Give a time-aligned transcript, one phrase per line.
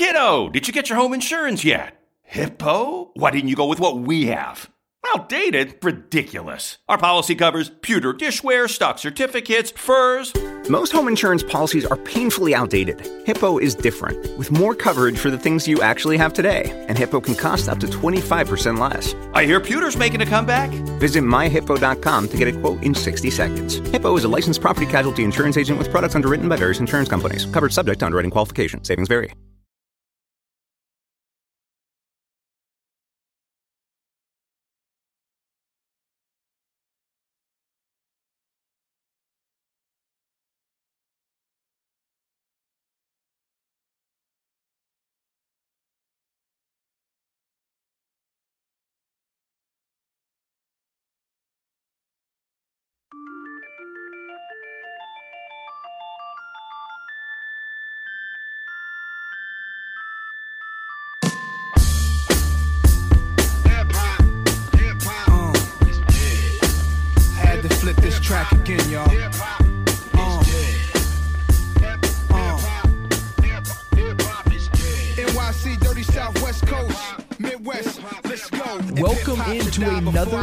[0.00, 1.92] Kiddo, did you get your home insurance yet?
[2.22, 3.10] Hippo?
[3.16, 4.70] Why didn't you go with what we have?
[5.14, 5.74] Outdated?
[5.84, 6.78] Ridiculous.
[6.88, 10.32] Our policy covers pewter dishware, stock certificates, furs.
[10.70, 12.98] Most home insurance policies are painfully outdated.
[13.26, 17.20] Hippo is different, with more coverage for the things you actually have today, and Hippo
[17.20, 19.14] can cost up to 25% less.
[19.34, 20.70] I hear pewter's making a comeback.
[20.98, 23.74] Visit myhippo.com to get a quote in 60 seconds.
[23.90, 27.44] Hippo is a licensed property casualty insurance agent with products underwritten by various insurance companies.
[27.44, 28.82] Covered subject to underwriting qualification.
[28.82, 29.34] Savings vary.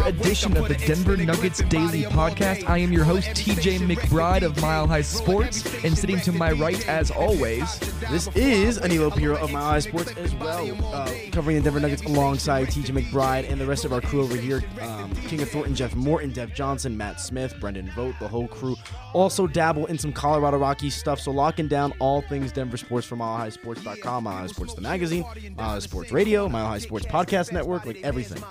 [0.07, 2.69] Edition of the Denver Nuggets Daily Podcast.
[2.69, 6.87] I am your host, TJ McBride of Mile High Sports, and sitting to my right,
[6.87, 7.77] as always,
[8.09, 12.03] This is Aniello Piro of Mile High Sports as well, uh, covering the Denver Nuggets
[12.03, 14.63] alongside TJ McBride and the rest of our crew over here.
[14.79, 18.77] Um, King of Thornton, Jeff Morton, Dev Johnson, Matt Smith, Brendan Vogt, the whole crew.
[19.13, 23.19] Also dabble in some Colorado Rockies stuff, so locking down all things Denver sports from
[23.19, 25.25] MileHighSports.com, Mile High Sports the magazine,
[25.57, 28.41] Mile High Sports Radio, Mile High Sports podcast network, like everything.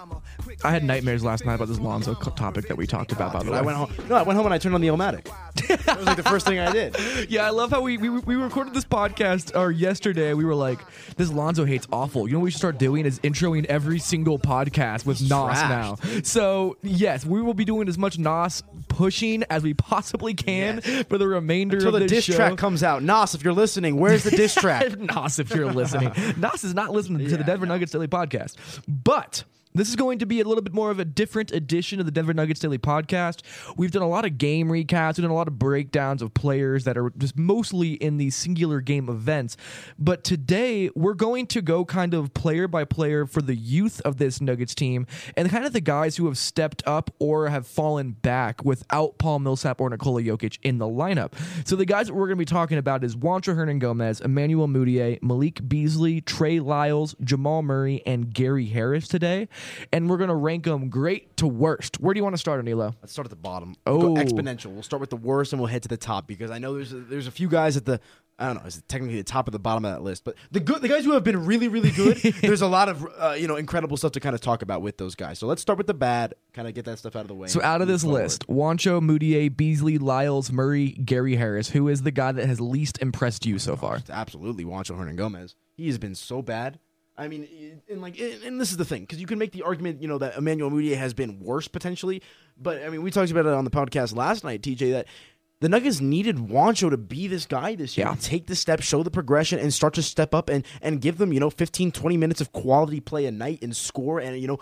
[0.63, 3.51] I had nightmares last night about this Lonzo topic that we talked about, by the
[3.53, 3.59] way.
[3.59, 3.93] I went home.
[4.09, 5.25] No, I went home and I turned on the Omatic.
[5.87, 6.97] that was like the first thing I did.
[7.31, 10.35] Yeah, I love how we, we we recorded this podcast or yesterday.
[10.35, 10.79] We were like,
[11.17, 14.39] "This Lonzo hate's awful." You know what we should start doing is introing every single
[14.39, 15.97] podcast with Nas now.
[16.23, 21.19] So yes, we will be doing as much Nas pushing as we possibly can for
[21.19, 22.37] the remainder Until of the this diss show.
[22.37, 23.03] track comes out.
[23.03, 24.99] Nas, if you're listening, where's the diss track?
[24.99, 26.13] Nas, if you're listening.
[26.37, 28.57] Nas is not listening to the Denver Nuggets Daily Podcast.
[28.89, 29.45] But
[29.79, 32.13] this is going to be a little bit more of a different edition of the
[32.13, 33.43] Denver Nuggets Daily Podcast.
[33.77, 36.85] We've done a lot of game recaps, we've done a lot of breakdowns of players
[36.85, 39.57] that are just mostly in these singular game events.
[39.99, 44.17] But today, we're going to go kind of player by player for the youth of
[44.17, 48.13] this Nuggets team and kind of the guys who have stepped up or have fallen
[48.13, 51.33] back without Paul Millsap or Nikola Jokic in the lineup.
[51.65, 55.23] So the guys that we're going to be talking about is Juancho Hernangomez, Emmanuel Mudiay,
[55.23, 59.49] Malik Beasley, Trey Lyles, Jamal Murray, and Gary Harris today.
[59.93, 62.01] And we're going to rank them great to worst.
[62.01, 62.95] Where do you want to start, Aniello?
[63.01, 63.77] Let's start at the bottom.
[63.87, 64.15] Oh.
[64.15, 64.73] Exponential.
[64.73, 66.93] We'll start with the worst and we'll head to the top because I know there's
[66.93, 68.01] a, there's a few guys at the
[68.39, 70.37] I don't know, is it technically the top of the bottom of that list, but
[70.51, 73.35] the good the guys who have been really really good, there's a lot of uh,
[73.39, 75.39] you know incredible stuff to kind of talk about with those guys.
[75.39, 77.49] So let's start with the bad, kind of get that stuff out of the way.
[77.49, 78.25] So out of this forward.
[78.25, 82.99] list, Juancho, Mudiay, Beasley, Lyles, Murray, Gary Harris, who is the guy that has least
[83.01, 84.03] impressed you so far?
[84.11, 85.55] absolutely Juancho Hernangomez.
[85.75, 86.79] He has been so bad.
[87.19, 90.03] I mean, and like, and this is the thing because you can make the argument,
[90.03, 92.23] you know, that Emmanuel Mudiay has been worse potentially,
[92.57, 95.07] but I mean, we talked about it on the podcast last night, TJ, that
[95.61, 98.17] the Nuggets needed Juancho to be this guy this year, Yeah.
[98.21, 101.33] take the step, show the progression, and start to step up and and give them,
[101.33, 104.59] you know, 15, 20 minutes of quality play a night and score and you know,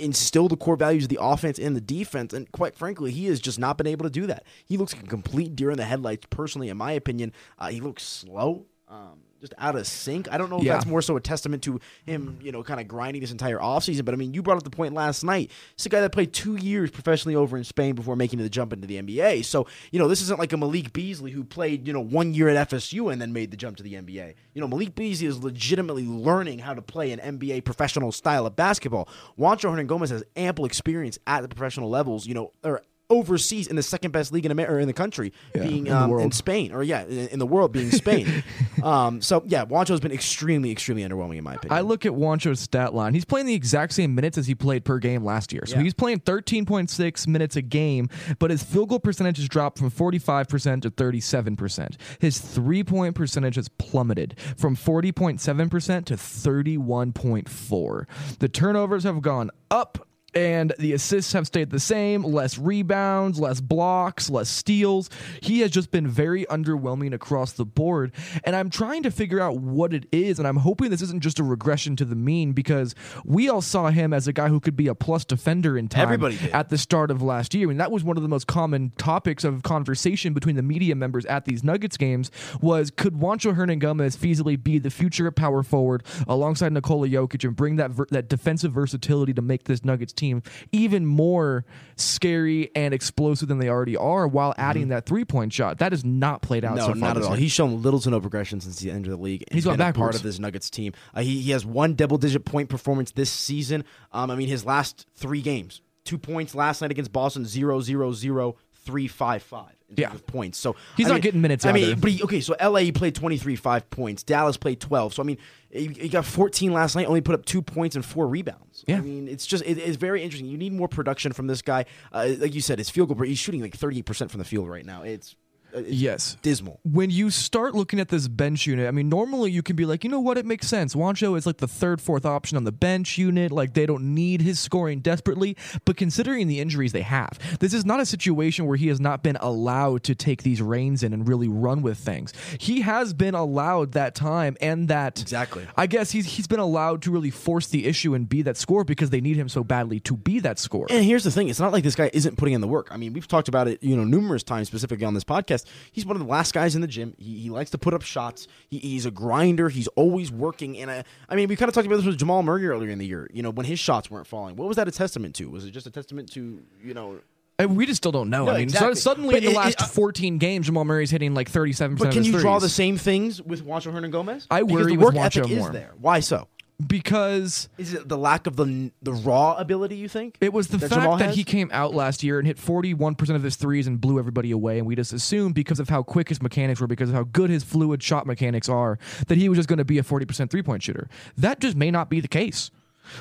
[0.00, 2.32] instill the core values of the offense and the defense.
[2.32, 4.42] And quite frankly, he has just not been able to do that.
[4.64, 6.26] He looks like a complete deer in the headlights.
[6.30, 8.66] Personally, in my opinion, uh, he looks slow.
[8.88, 10.28] Um, just out of sync.
[10.32, 10.74] I don't know if Yeah.
[10.74, 14.04] that's more so a testament to him, you know, kind of grinding this entire offseason.
[14.04, 15.50] But I mean, you brought up the point last night.
[15.74, 18.72] It's a guy that played two years professionally over in Spain before making the jump
[18.72, 19.42] into the NBA.
[19.44, 22.48] So, you know, this isn't like a Malik Beasley who played, you know, one year
[22.48, 24.34] at FSU and then made the jump to the NBA.
[24.54, 28.56] You know, Malik Beasley is legitimately learning how to play an NBA professional style of
[28.56, 29.08] basketball.
[29.38, 33.82] Juancho Hernangomez has ample experience at the professional levels, you know, or overseas in the
[33.82, 36.30] second best league in America or in the country, being in um, in.
[36.32, 38.44] Spain, or yeah, in, in the world being Spain.
[38.82, 41.76] um, so yeah, Juancho has been extremely, extremely underwhelming in my opinion.
[41.76, 43.14] I look at Juancho's stat line.
[43.14, 45.64] He's playing the exact same minutes as he played per game last year.
[45.66, 45.82] So Yeah.
[45.82, 48.08] he's playing 13.6 minutes a game,
[48.38, 51.96] but his field goal percentage has dropped from 45% to 37%.
[52.18, 58.06] His three point percentage has plummeted from 40.7% to 31.4.
[58.38, 60.07] The turnovers have gone up.
[60.34, 65.08] And the assists have stayed the same less rebounds, less blocks, less steals.
[65.40, 68.12] He has just been very underwhelming across the board.
[68.44, 70.38] And I'm trying to figure out what it is.
[70.38, 72.94] And I'm hoping this isn't just a regression to the mean because
[73.24, 76.02] we all saw him as a guy who could be a plus defender in time
[76.02, 76.50] Everybody did.
[76.50, 77.66] at the start of last year.
[77.66, 81.24] Mean, that was one of the most common topics of conversation between the media members
[81.26, 82.30] at these Nuggets games
[82.60, 87.76] was could Juancho Hernangomez feasibly be the future power forward alongside Nikola Jokic and bring
[87.76, 90.42] that ver- that defensive versatility to make this Nuggets team
[90.72, 91.64] even more
[91.96, 95.78] scary and explosive than they already are while adding that three point shot.
[95.78, 96.76] That has not played out Mm-hmm.
[96.76, 97.08] No, so far.
[97.08, 97.30] not at all.
[97.30, 97.38] year.
[97.38, 99.44] He's shown little to no progression since the end of the league.
[99.50, 100.92] He's been gone a part of this Nuggets team.
[101.14, 103.84] Uh, he, he has one double digit point performance this season.
[104.12, 108.12] Um, I mean, his last three games two points last night against Boston, zero, zero,
[108.12, 108.56] zero,
[108.88, 109.74] three, five, five.
[109.90, 110.14] In terms Yeah.
[110.14, 110.58] of points.
[110.58, 111.96] So He's I not mean- getting minutes I mean, either.
[111.96, 114.22] but he, okay, so LA he played 23, five points.
[114.22, 115.14] Dallas played 12.
[115.14, 115.38] So I mean,
[115.70, 118.84] he, he got 14 last night, only put up two points and four rebounds.
[118.86, 118.98] Yeah.
[118.98, 120.48] I mean, it's just it, it's very interesting.
[120.50, 121.84] You need more production from this guy.
[122.12, 124.68] Uh, like you said, his field goal, he's shooting like thirty percent from the field
[124.68, 125.02] right now.
[125.02, 125.36] It's
[125.74, 126.36] Uh, yes.
[126.42, 126.80] dismal.
[126.82, 130.04] when you start looking at this bench unit, I mean, normally you can be like,
[130.04, 130.94] you know what, it makes sense.
[130.94, 133.52] Juancho is like the third, fourth option on the bench unit.
[133.52, 135.56] Like they don't need his scoring desperately.
[135.84, 139.22] But considering the injuries they have, this is not a situation where he has not
[139.22, 142.32] been allowed to take these reins in and really run with things.
[142.58, 145.66] He has been allowed that time and that Exactly.
[145.76, 148.84] I guess he's he's been allowed to really force the issue and be that scorer
[148.84, 150.86] because they need him so badly to be that scorer.
[150.90, 152.88] And here's the thing: it's not like this guy isn't putting in the work.
[152.90, 155.64] I mean, we've talked about it, you know, numerous times, specifically on this podcast.
[155.92, 157.14] He's one of the last guys in the gym.
[157.18, 158.48] He, he likes to put up shots.
[158.68, 159.68] He, he's a grinder.
[159.68, 160.78] He's always working.
[160.78, 162.98] And I, I mean, we kind of talked about this with Jamal Murray earlier in
[162.98, 163.28] the year.
[163.32, 165.50] You know, when his shots weren't falling, what was that a testament to?
[165.50, 167.20] Was it just a testament to, you know?
[167.60, 168.44] And we just still don't know.
[168.44, 168.94] No, I mean, exactly.
[168.94, 171.50] so- suddenly But in the it- last it- uh, 14 games, Jamal Murray's hitting like
[171.50, 174.46] 37% But of can you draw the same things with Juancho Hernangomez?
[174.50, 175.92] I because worry the with work ethic Juancho is there.
[176.00, 176.46] Why so?
[176.86, 179.96] Because Is it the lack of the the raw ability?
[179.96, 181.36] You think it was the that fact Jamal that has?
[181.36, 184.78] he came out last year and hit 41% of his threes and blew everybody away.
[184.78, 187.50] And we just assumed because of how quick his mechanics were, because of how good
[187.50, 190.62] his fluid shot mechanics are, that he was just going to be a 40% three
[190.62, 191.08] point shooter.
[191.36, 192.70] That just may not be the case.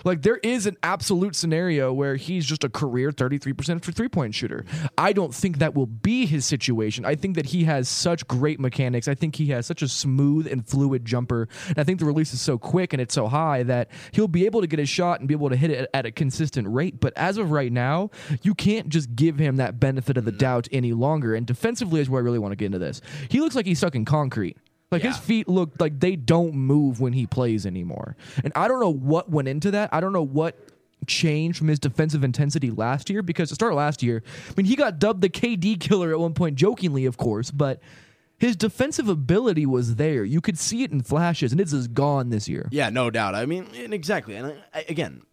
[0.04, 4.36] Like there is an absolute scenario where he's just a career 33% for three point
[4.36, 4.66] shooter.
[4.98, 7.06] I don't think that will be his situation.
[7.06, 9.08] I think that he has such great mechanics.
[9.08, 11.48] I think he has such a smooth and fluid jumper.
[11.70, 14.46] And I think the release is so quick and it's so high that he'll be
[14.46, 17.00] able to get a shot and be able to hit it at a consistent rate.
[17.00, 18.12] But as of right now,
[18.42, 20.38] you can't just give him that benefit of the mm.
[20.38, 21.36] doubt any longer.
[21.36, 23.02] And defensively is where I really want to get into this.
[23.30, 24.58] He looks like he's stuck in concrete.
[24.92, 28.16] Like his feet look like they don't move when he plays anymore.
[28.44, 29.90] And I don't know what went into that.
[29.92, 30.58] I don't know what
[31.06, 34.76] changed from his defensive intensity last year because to start last year, I mean, he
[34.76, 37.82] got dubbed the KD killer at one point, jokingly, of course, but
[38.38, 40.24] his defensive ability was there.
[40.24, 42.70] You could see it in flashes, and it's just gone this year.
[42.72, 43.36] Yeah, no doubt.
[43.36, 44.36] I mean, and exactly.
[44.36, 45.24] And uh, I, I, again,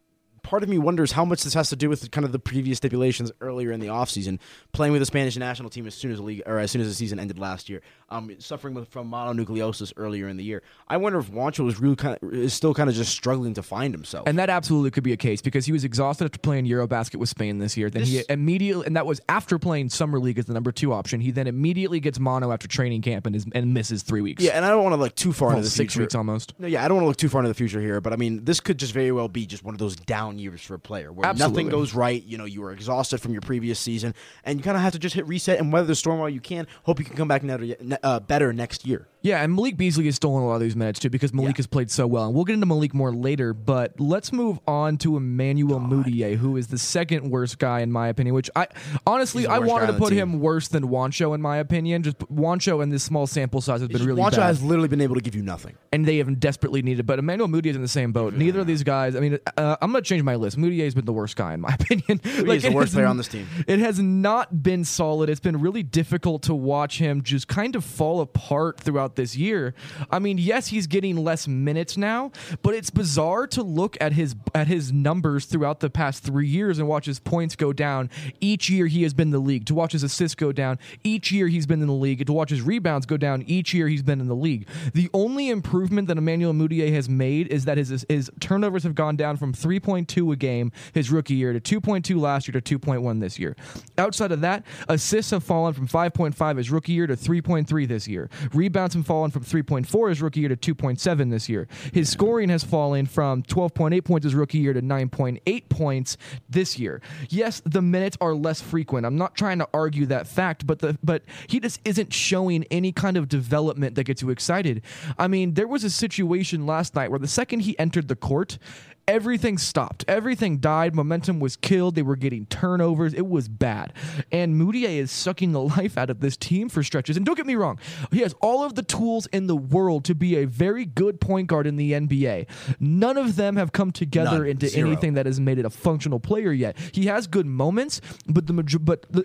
[0.42, 2.78] part of me wonders how much this has to do with kind of the previous
[2.78, 4.38] stipulations earlier in the offseason,
[4.72, 6.88] playing with the Spanish national team as soon as the league or as soon as
[6.88, 10.62] the season ended last year, um, suffering with, from mononucleosis earlier in the year.
[10.88, 13.62] I wonder if Juancho is really kind of, is still kind of just struggling to
[13.62, 14.26] find himself.
[14.28, 17.28] And that absolutely could be a case because he was exhausted after playing Eurobasket with
[17.28, 17.90] Spain this year.
[17.90, 21.20] Then he immediately, and that was after playing Summer League as the number two option.
[21.20, 24.42] He then immediately gets mono after training camp and, is, and misses three weeks.
[24.42, 26.04] yeah, and I don't want to look too far Well, into the six future.
[26.04, 26.54] weeks almost.
[26.58, 28.16] No, yeah, I don't want to look too far into the future here, but I
[28.16, 30.78] mean, this could just very well be just one of those down years for a
[30.78, 31.64] player where Absolutely.
[31.64, 32.22] nothing goes right.
[32.24, 34.14] You know, you were exhausted from your previous season,
[34.44, 36.40] and you kind of have to just hit reset and weather the storm while you
[36.40, 36.66] can.
[36.84, 39.08] Hope you can come back ne- uh, better next year.
[39.24, 41.60] Yeah, and Malik Beasley has stolen a lot of these minutes too because Malik Yeah.
[41.60, 42.26] has played so well.
[42.26, 46.58] And we'll get into Malik more later, but let's move on to Emmanuel Mudiay, who
[46.58, 48.66] is the second worst guy in my opinion, which I
[49.06, 52.02] honestly I wanted to put him worse than Juancho in my opinion.
[52.02, 54.42] Just Juancho in this small sample size has been really Juancho bad.
[54.46, 55.74] has literally been able to give you nothing.
[55.90, 57.06] and they have desperately needed.
[57.06, 58.34] But Emmanuel Mudiay is in the same boat.
[58.34, 59.16] Neither of these guys.
[59.16, 60.58] I mean, uh, I'm going to change my list.
[60.58, 62.20] Mudiay has been the worst guy in my opinion.
[62.24, 63.46] is the it worst has player on this team.
[63.66, 65.30] It has not been solid.
[65.30, 69.74] It's been really difficult to watch him just kind of fall apart throughout this year.
[70.10, 74.34] I mean, yes, he's getting less minutes now, but it's bizarre to look at his
[74.54, 78.68] at his numbers throughout the past three years and watch his points go down each
[78.70, 79.66] year he has been in the league.
[79.66, 82.24] To watch his assists go down each year he's been in the league.
[82.26, 84.68] To watch his rebounds go down each year he's been in the league.
[84.92, 89.16] The only improvement that Emmanuel Mudiay has made is that his his turnovers have gone
[89.16, 93.38] down from 3.2 a game his rookie year to 2.2 last year to 2.1 this
[93.38, 93.56] year.
[93.98, 98.28] Outside of that, assists have fallen from 5.5 his rookie year to 3.3 this year.
[98.52, 101.68] Rebounds have fallen from 3.4 his rookie year to 2.7 this year.
[101.92, 106.16] His scoring has fallen from 12.8 points his rookie year to 9.8 points
[106.48, 107.00] this year.
[107.28, 109.06] Yes, the minutes are less frequent.
[109.06, 112.92] I'm not trying to argue that fact, but the but he just isn't showing any
[112.92, 114.82] kind of development that gets you excited.
[115.18, 118.58] I mean, there was a situation last night where the second he entered the court,
[119.06, 120.04] everything stopped.
[120.08, 120.94] Everything died.
[120.94, 121.94] Momentum was killed.
[121.94, 123.14] They were getting turnovers.
[123.14, 123.92] It was bad.
[124.32, 127.16] And Mudiay is sucking the life out of this team for stretches.
[127.16, 127.78] And don't get me wrong,
[128.12, 131.48] he has all of the tools in the world to be a very good point
[131.48, 132.46] guard in the NBA.
[132.80, 134.46] None of them have come together None.
[134.48, 134.88] into Zero.
[134.88, 136.76] anything that has made it a functional player yet.
[136.92, 139.24] He has good moments, but the major- but the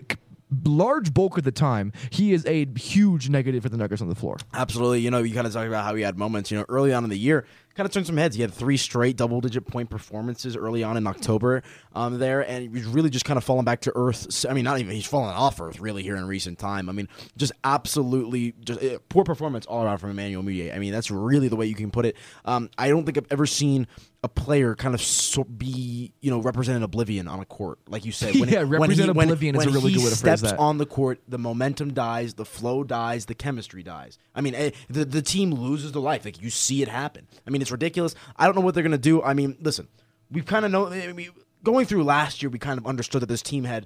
[0.66, 4.16] large bulk of the time, he is a huge negative for the Nuggets on the
[4.16, 4.38] floor.
[4.54, 5.00] Absolutely.
[5.02, 6.50] You know, you kind of talk about how he had moments.
[6.50, 7.46] You know, early on in the year,
[7.80, 8.36] kind of turned some heads.
[8.36, 11.64] He had three straight double-digit point performances early on in October
[11.96, 14.46] um, there, and he's really just kind of fallen back to earth.
[14.50, 16.90] I mean, not even he's fallen off earth really here in recent time.
[16.90, 17.08] I mean,
[17.38, 20.76] just absolutely just uh, poor performance all around from Emmanuel Mudiay.
[20.76, 22.18] I mean, that's really the way you can put it.
[22.44, 23.88] Um, I don't think I've ever seen
[24.22, 28.12] a player kind of so be you know represented oblivion on a court like you
[28.12, 30.40] said Yeah, when represent he, when, oblivion is when a really good way to phrase
[30.40, 30.60] steps that.
[30.60, 34.18] on the court, the momentum dies, the flow dies, the chemistry dies.
[34.36, 36.26] I mean, eh, the the team loses their life.
[36.26, 37.28] Like you see it happen.
[37.48, 38.16] I mean, it's ridiculous.
[38.36, 39.22] I don't know what they're gonna do.
[39.22, 39.88] I mean, listen,
[40.32, 40.88] we kind of know.
[40.88, 41.30] I mean,
[41.64, 43.86] going through last year, we kind of understood that this team had.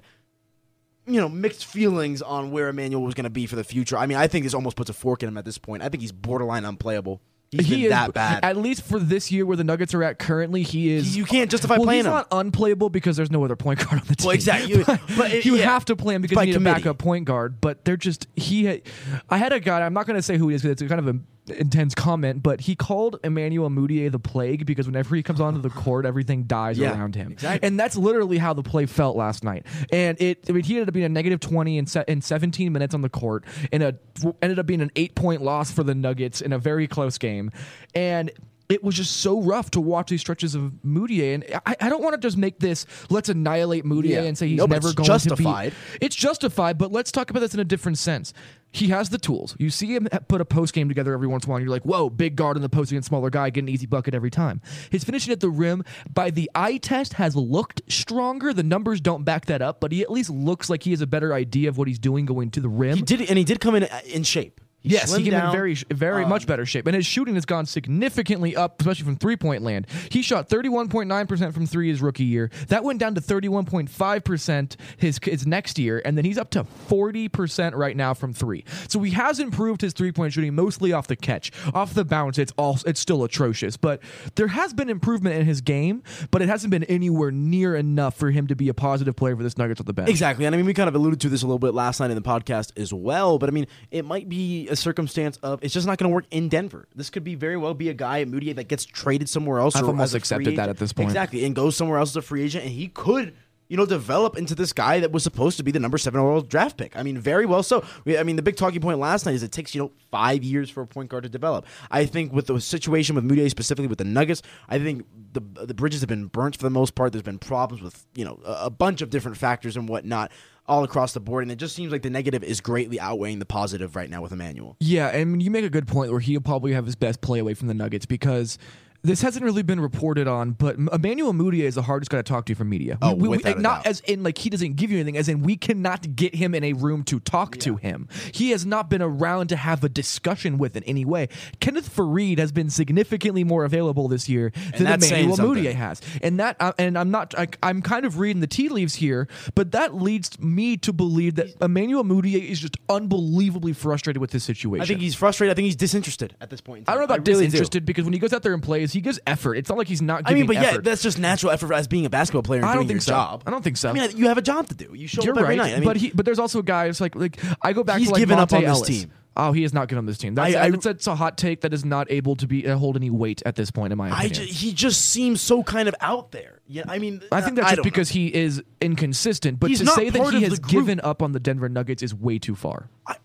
[1.06, 3.98] You know, mixed feelings on where Emmanuel was going to be for the future.
[3.98, 5.82] I mean, I think this almost puts a fork in him at this point.
[5.82, 7.20] I think he's borderline unplayable.
[7.58, 8.44] He's he is that bad.
[8.44, 11.16] At least for this year, where the Nuggets are at currently, he is.
[11.16, 12.12] You can't justify well, playing he's him.
[12.12, 14.26] He's not unplayable because there's no other point guard on the team.
[14.26, 14.74] Well, exactly.
[14.74, 14.84] You-
[15.16, 15.64] but, it- you yeah.
[15.64, 16.80] have to play him because By you need committee.
[16.80, 17.60] a backup point guard.
[17.60, 18.64] But they're just he.
[18.64, 18.82] Had,
[19.30, 19.80] I had a guy.
[19.84, 22.42] I'm not going to say who he is because it's kind of an intense comment,
[22.42, 26.44] but he called Emmanuel Mudiay the plague because whenever he comes onto the court, everything
[26.44, 27.32] dies Yeah, around him.
[27.32, 27.66] exactly.
[27.66, 29.66] And that's literally how the play felt last night.
[29.92, 30.44] And it.
[30.48, 33.02] I mean, he ended up being a negative 20 in, se- in 17 minutes on
[33.02, 33.98] the court, and a
[34.40, 37.50] ended up being an eight point loss for the Nuggets in a very close game,
[37.94, 38.30] and.
[38.68, 42.02] It was just so rough to watch these stretches of Mudiay, and I, I don't
[42.02, 44.22] want to just make this let's annihilate Mudiay Yeah.
[44.22, 45.72] and say he's No, never going justified.
[45.72, 46.06] to be.
[46.06, 48.32] It's justified, but let's talk about this in a different sense.
[48.72, 49.54] He has the tools.
[49.58, 51.58] You see him put a post game together every once in a while.
[51.58, 53.86] And you're like, whoa, big guard in the post against smaller guy, get an easy
[53.86, 54.60] bucket every time.
[54.90, 58.52] His finishing at the rim by the eye test has looked stronger.
[58.52, 61.06] The numbers don't back that up, but he at least looks like he has a
[61.06, 62.96] better idea of what he's doing going to the rim.
[62.96, 64.60] he did, and he did come in uh, in shape.
[64.84, 65.52] He Yes, he slimmed came in down.
[65.52, 69.16] very, very um, much better shape, and his shooting has gone significantly up, especially from
[69.16, 69.86] three point land.
[70.10, 72.50] He shot thirty one point nine percent from three his rookie year.
[72.68, 76.24] That went down to thirty one point five percent his his next year, and then
[76.24, 78.64] he's up to forty percent right now from three.
[78.88, 82.38] So he has improved his three point shooting, mostly off the catch, off the bounce.
[82.38, 84.00] It's all it's still atrocious, but
[84.34, 88.30] there has been improvement in his game, but it hasn't been anywhere near enough for
[88.30, 90.10] him to be a positive player for this Nuggets on the bench.
[90.10, 90.44] Exactly.
[90.44, 92.16] And I mean, we kind of alluded to this a little bit last night in
[92.16, 93.38] the podcast as well.
[93.38, 96.26] But I mean, it might be a circumstance of it's just not going to work
[96.30, 96.86] in Denver.
[96.94, 99.74] This could be very well be a guy at Moody that gets traded somewhere else.
[99.74, 101.08] I've or almost as a free accepted that at this point.
[101.08, 101.44] Exactly.
[101.44, 102.64] And goes somewhere else as a free agent.
[102.64, 103.34] And he could.
[103.66, 106.42] You know, develop into this guy that was supposed to be the number seven overall
[106.42, 106.94] draft pick.
[106.98, 107.82] I mean, very well so.
[108.06, 110.68] I mean, the big talking point last night is it takes you know five years
[110.68, 111.64] for a point guard to develop.
[111.90, 115.72] I think with the situation with Moody specifically with the Nuggets, I think the the
[115.72, 117.12] bridges have been burnt for the most part.
[117.12, 120.30] There's been problems with you know a, a bunch of different factors and whatnot
[120.66, 123.46] all across the board, and it just seems like the negative is greatly outweighing the
[123.46, 124.76] positive right now with Emmanuel.
[124.80, 127.54] Yeah, and you make a good point where he'll probably have his best play away
[127.54, 128.58] from the Nuggets because
[129.04, 132.46] this hasn't really been reported on, but Emmanuel Mudiay is the hardest guy to talk
[132.46, 132.98] to from media.
[133.02, 133.86] Oh, We- we- without not doubt.
[133.86, 136.64] as in like he doesn't give you anything, as in we cannot get him in
[136.64, 138.08] a room to talk to him.
[138.32, 141.28] He has not been around to have a discussion with in any way.
[141.60, 145.36] Kenneth Faried has been significantly more available this year than Emmanuel.
[145.36, 148.70] Mudiay has, and that uh, and I'm not I, I'm kind of reading the tea
[148.70, 154.20] leaves here, but that leads me to believe that Emmanuel Mudiay is just unbelievably frustrated
[154.20, 154.82] with this situation.
[154.82, 155.52] I think he's frustrated.
[155.52, 156.80] I think he's disinterested at this point.
[156.80, 157.50] In I don't know about really do.
[157.50, 159.56] disinterested because when he goes out there and plays, he gives effort.
[159.56, 160.26] It's not like he's not giving.
[160.26, 160.84] I giving mean, but yeah, effort.
[160.84, 163.14] that's just natural effort as being a basketball player and I don't doing think your
[163.16, 163.22] so.
[163.22, 163.42] job.
[163.46, 163.90] I don't think so.
[163.90, 164.94] I mean, you have a job to do.
[164.94, 165.72] You show You're up every right, night.
[165.74, 168.14] I mean, but he, but there's also guys like like I go back He's to
[168.14, 168.88] like given up Monta on this Ellis.
[168.88, 169.12] team.
[169.36, 170.36] Oh, he is not good on this team.
[170.36, 172.76] That's, I- I- that's, that's a hot take that is not able to be uh,
[172.76, 174.46] hold any weight at this point, in my I opinion.
[174.46, 176.60] ju- he just seems so kind of out there.
[176.68, 179.58] Yeah, I mean, I think that's just don't because he is inconsistent.
[179.58, 180.70] But He's to not say that part he of has the group.
[180.70, 182.88] given up on the Denver Nuggets is way too far.
[183.08, 183.16] I,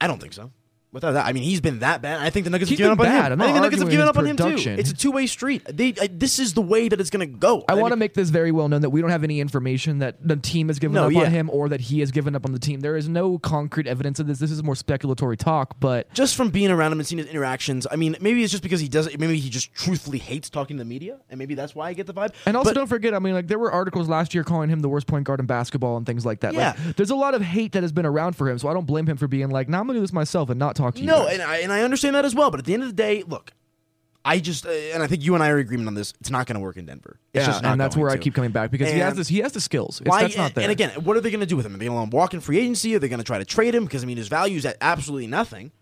[0.00, 0.52] I don't think so.
[0.92, 2.18] Without that, I mean, he's been that bad.
[2.20, 3.32] I think the Nuggets He's have given been up on bad.
[3.32, 3.40] him.
[3.40, 4.74] I'm I think not the Nuggets have arguing given up on him production.
[4.74, 4.80] too.
[4.80, 5.62] It's a two-way street.
[5.70, 7.64] They, I, this is the way that it's going to go.
[7.68, 10.16] I, want to make this very well known that we don't have any information that
[10.26, 11.20] the team has given No, up yeah.
[11.20, 12.80] on him or that he has given up on the team.
[12.80, 14.40] There is no concrete evidence of this.
[14.40, 17.86] This is more speculatory talk, but just from being around him and seeing his interactions.
[17.88, 19.16] I mean, maybe it's just because he doesn't.
[19.20, 22.08] Maybe he just truthfully hates talking to the media, and maybe that's why I get
[22.08, 22.32] the vibe.
[22.46, 24.80] And also, But- don't forget, I mean, like there were articles last year calling him
[24.80, 26.52] the worst point guard in basketball and things like that.
[26.54, 26.74] Yeah.
[26.84, 28.86] Like, there's a lot of hate that has been around for him, so I don't
[28.86, 31.00] blame him for being like, "Nah, I'm gonna do this myself and not talk to
[31.00, 32.50] you." No, guys." and I, and I understand that as well.
[32.50, 33.52] But at the end of the day, look,
[34.24, 36.12] I just uh, and I think you and I are in agreement on this.
[36.20, 37.18] It's not going to work in Denver.
[37.32, 39.28] It's yeah, just not and that's where I keep coming back because he has this.
[39.28, 40.00] He has the skills.
[40.00, 40.22] It's, Why?
[40.22, 40.64] that's not there.
[40.64, 41.74] And again, what are they going to do with him?
[41.74, 42.94] Are they going to walk in free agency?
[42.94, 43.84] Are they going to try to trade him?
[43.84, 45.72] Because I mean, his value is at absolutely nothing.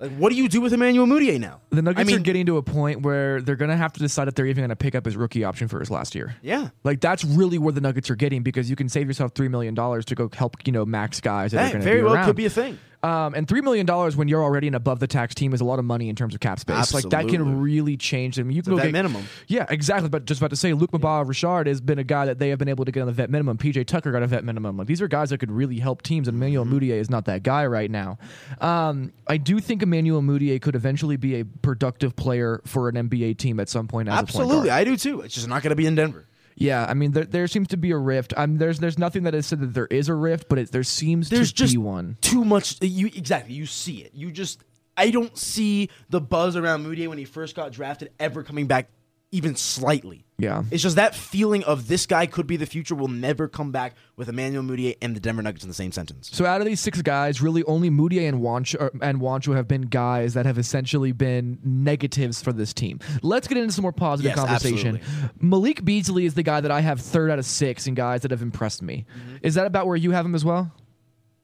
[0.00, 1.60] Like, what do you do with Emmanuel Mudiay now?
[1.70, 4.00] The Nuggets I mean, are getting to a point where they're going to have to
[4.00, 6.36] decide if they're even going to pick up his rookie option for his last year.
[6.40, 6.68] Yeah.
[6.84, 9.74] Like that's really where the Nuggets are getting because you can save yourself three million
[9.74, 12.14] dollars to go help you know max guys that are going to very be well
[12.14, 12.26] around.
[12.26, 12.78] could be a thing.
[13.02, 15.64] Um, and three million dollars when you're already an above the tax team is a
[15.64, 16.92] lot of money in terms of cap space.
[16.92, 18.50] Like that can really change them.
[18.50, 19.24] You can a go vet get minimum.
[19.46, 20.08] Yeah, exactly.
[20.08, 22.58] But just about to say, Luke Mabah Richard has been a guy that they have
[22.58, 23.56] been able to get on the vet minimum.
[23.58, 24.76] PJ Tucker got a vet minimum.
[24.76, 26.28] Like these are guys that could really help teams.
[26.28, 26.78] And Emmanuel Mm-hmm.
[26.78, 28.18] Mudiay is not that guy right now.
[28.60, 33.38] Um, I do think Emmanuel Mudiay could eventually be a productive player for an NBA
[33.38, 34.08] team at some point.
[34.08, 34.70] As A point Absolutely.
[34.70, 35.20] I do too.
[35.20, 36.26] It's just not going to be in Denver.
[36.60, 38.34] Yeah, I mean, there, there seems to be a rift.
[38.36, 40.82] Um, there's there's nothing that has said that there is a rift, but it, there
[40.82, 42.16] seems There's to just be one.
[42.20, 42.76] too much.
[42.82, 43.54] You exactly.
[43.54, 44.10] You see it.
[44.12, 44.64] You just.
[44.96, 48.90] I don't see the buzz around Moody when he first got drafted ever coming back,
[49.30, 50.24] even slightly.
[50.38, 50.62] Yeah.
[50.70, 53.94] It's just that feeling of this guy could be the future will never come back
[54.16, 56.30] with Emmanuel Mudiay and the Denver Nuggets in the same sentence.
[56.32, 59.66] So out of these six guys, really only Mudiay and Juancho, er, and Juancho have
[59.66, 63.00] been guys that have essentially been negatives for this team.
[63.22, 65.00] Let's get into some more positive Yes, conversation.
[65.40, 68.30] Malik Beasley is the guy that I have third out of six in guys that
[68.30, 69.06] have impressed me.
[69.10, 69.36] Mm-hmm.
[69.42, 70.72] Is that about where you have him as well?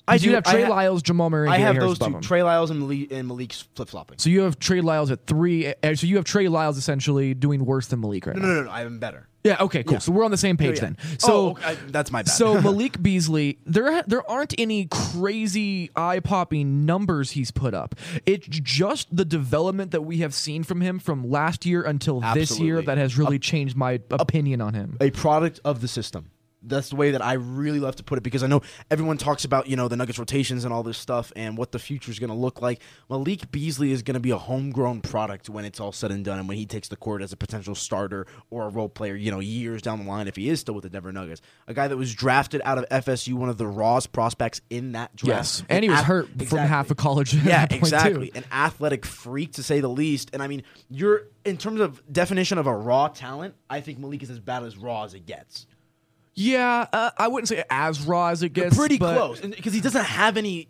[0.06, 2.20] I you do- have Trey ha- Lyles, Jamal Murray, I have Harris those two.
[2.20, 4.18] Trey Lyles and, Malik, and Malik's flip flopping.
[4.18, 5.68] so you have Trey Lyles at three.
[5.68, 8.48] uh, So you have Trey Lyles essentially doing worse than Malik right No, now.
[8.48, 8.70] no, no, no.
[8.70, 9.28] I'm better.
[9.44, 9.56] Yeah.
[9.60, 9.82] Okay.
[9.84, 10.00] Cool.
[10.00, 10.94] So we're on the same page Yeah, yeah.
[10.94, 10.96] then.
[11.00, 12.30] Oh, So okay, I- that's my bad.
[12.32, 17.94] So Malik Beasley, there there aren't any crazy eye popping numbers he's put up.
[18.26, 22.58] It's just the development that we have seen from him from last year until this
[22.58, 24.96] year that has really changed my opinion on him.
[25.00, 26.30] a product of the system.
[26.66, 29.44] That's the way that I really love to put it because I know everyone talks
[29.44, 32.18] about you know the Nuggets rotations and all this stuff and what the future is
[32.18, 32.80] going to look like.
[33.08, 36.38] Malik Beasley is going to be a homegrown product when it's all said and done,
[36.38, 39.30] and when he takes the court as a potential starter or a role player, you
[39.30, 41.40] know, years down the line if he is still with the Denver Nuggets.
[41.66, 45.14] A guy that was drafted out of FSU, one of the rawest prospects in that
[45.16, 45.38] draft.
[45.38, 47.34] Yes, and he was ath- hurt from half of college.
[47.34, 47.76] Yeah, point, too.
[47.76, 48.32] exactly.
[48.34, 50.30] An athletic freak to say the least.
[50.32, 53.54] And I mean, you're in terms of definition of a raw talent.
[53.68, 55.66] I think Malik is as bad as raw as it gets.
[56.34, 58.76] Yeah, uh, I wouldn't say as raw as it gets.
[58.76, 60.68] pretty but close because he doesn't have any.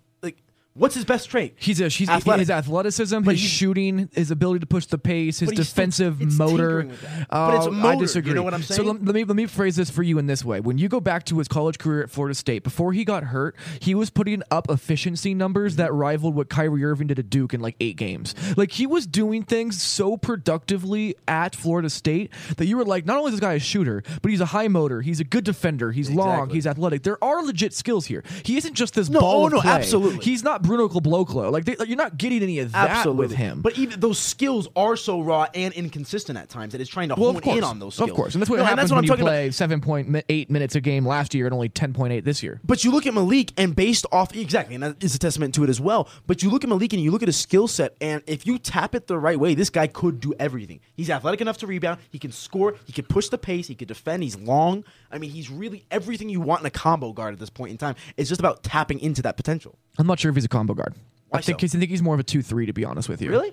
[0.77, 1.55] What's his best trait?
[1.57, 2.41] He's a he's Athletic.
[2.41, 5.69] his athleticism, But his he's- shooting, his ability to push the pace, his But he's
[5.69, 6.83] still- defensive it's motor.
[6.83, 7.29] tinkering with that.
[7.31, 8.33] But it's Uh, motor, I you disagree.
[8.35, 8.89] know what I'm So saying?
[8.89, 10.99] let, let me let me phrase this for you in this way: when you go
[10.99, 14.43] back to his college career at Florida State, before he got hurt, he was putting
[14.51, 18.35] up efficiency numbers that rivaled what Kyrie Irving did at Duke in like eight games.
[18.57, 23.19] Like he was doing things so productively at Florida State that you were like, not
[23.19, 25.93] only is this guy a shooter, but he's a high motor, he's a good defender,
[25.93, 26.55] he's long, Exactly.
[26.57, 27.03] he's athletic.
[27.05, 28.25] There are legit skills here.
[28.45, 29.71] He isn't just this No, ball oh, of no, clay.
[29.71, 30.25] absolutely.
[30.25, 31.53] He's not Bruno Caboclo.
[31.53, 33.27] Like, they, like you're not getting any of that Absolutely.
[33.29, 33.61] with him.
[33.61, 37.15] But even those skills are so raw and inconsistent at times that it's trying to
[37.15, 38.11] well, hone in on those skills.
[38.11, 39.31] of course, and that's what No, happens what when I'm you talking about.
[39.31, 42.43] play seven point eight minutes a game last year and only ten point eight this
[42.43, 42.61] year.
[42.65, 45.65] But you look at Malik, and based off exactly, and that is a testament to
[45.65, 46.09] it as well.
[46.27, 48.59] But you look at Malik, and you look at his skill set, and if you
[48.59, 50.81] tap it the right way, this guy could do everything.
[50.95, 52.01] He's athletic enough to rebound.
[52.11, 52.75] He can score.
[52.87, 53.69] He can push the pace.
[53.69, 54.23] He can defend.
[54.23, 54.85] He's long.
[55.11, 57.79] I mean, he's really everything you want in a combo guard at this point in
[57.79, 57.95] time.
[58.17, 59.79] It's just about tapping into that potential.
[59.99, 60.95] I'm not sure if he's a combo guard.
[61.29, 61.65] Why I think so?
[61.65, 63.31] he's, I think he's more of a two three to be honest with you.
[63.31, 63.53] Really?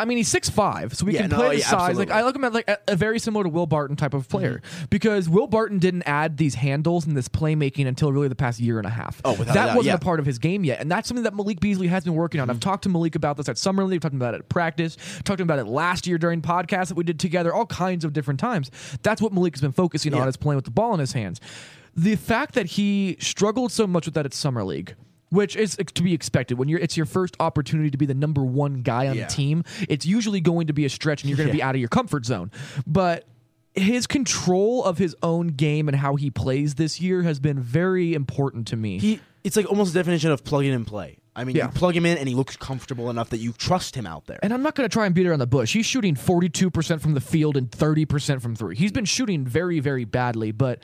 [0.00, 1.98] I mean, he's six five, so we Yeah, can no, play the yeah, size.
[1.98, 2.12] Like.
[2.12, 4.28] I look at him at like a, a very similar to Will Barton type of
[4.28, 4.84] player mm-hmm.
[4.90, 8.78] because Will Barton didn't add these handles and this playmaking until really the past year
[8.78, 9.20] and a half.
[9.24, 9.94] Oh, without a that doubt, wasn't yeah.
[9.94, 12.40] a part of his game yet, and that's something that Malik Beasley has been working
[12.40, 12.48] on.
[12.48, 12.60] I've mm-hmm.
[12.60, 15.40] talked to Malik about this at summer league, I've talked about it at practice, talked
[15.40, 18.70] about it last year during podcasts that we did together, all kinds of different times.
[19.02, 21.40] That's what Malik has been focusing on is playing with the ball in his hands.
[21.96, 24.94] The fact that he struggled so much with that at summer league.
[25.30, 26.80] Which is to be expected when you're.
[26.80, 29.26] It's your first opportunity to be the number one guy on Yeah.
[29.26, 29.64] the team.
[29.88, 31.88] It's usually going to be a stretch, and you're going to be out of your
[31.90, 32.50] comfort zone.
[32.86, 33.26] But
[33.74, 38.14] his control of his own game and how he plays this year has been very
[38.14, 38.98] important to me.
[38.98, 39.20] He.
[39.44, 41.18] It's like almost the definition of plug in and play.
[41.36, 41.66] I mean, Yeah.
[41.66, 44.40] you plug him in, and he looks comfortable enough that you trust him out there.
[44.42, 45.72] and I'm not going to try and beat around the bush.
[45.72, 48.74] He's shooting 42% from the field and 30% from three.
[48.74, 50.82] He's been shooting very, very badly, but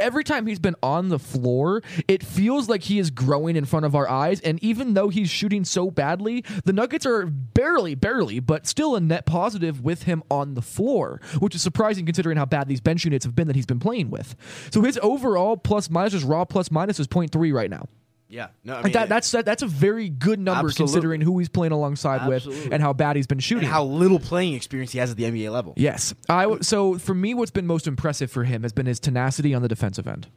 [0.00, 3.86] every time he's been on the floor, it feels like he is growing in front
[3.86, 4.40] of our eyes.
[4.40, 9.00] And even though he's shooting so badly, the Nuggets are barely, barely, but still a
[9.00, 13.04] net positive with him on the floor, which is surprising considering how bad these bench
[13.04, 14.34] units have been that he's been playing with.
[14.70, 17.86] So his overall plus minus, his raw plus minus is 0.3 right now.
[18.30, 20.92] Yeah, no, I mean, that, that's that, that's a very good number Absolutely.
[20.92, 23.64] considering who he's playing alongside with and how bad he's been shooting.
[23.64, 25.74] and how little playing experience he has at the NBA level.
[25.76, 26.14] Yes.
[26.28, 29.52] I w- so for me what's been most impressive for him has been his tenacity
[29.52, 30.28] on the defensive end.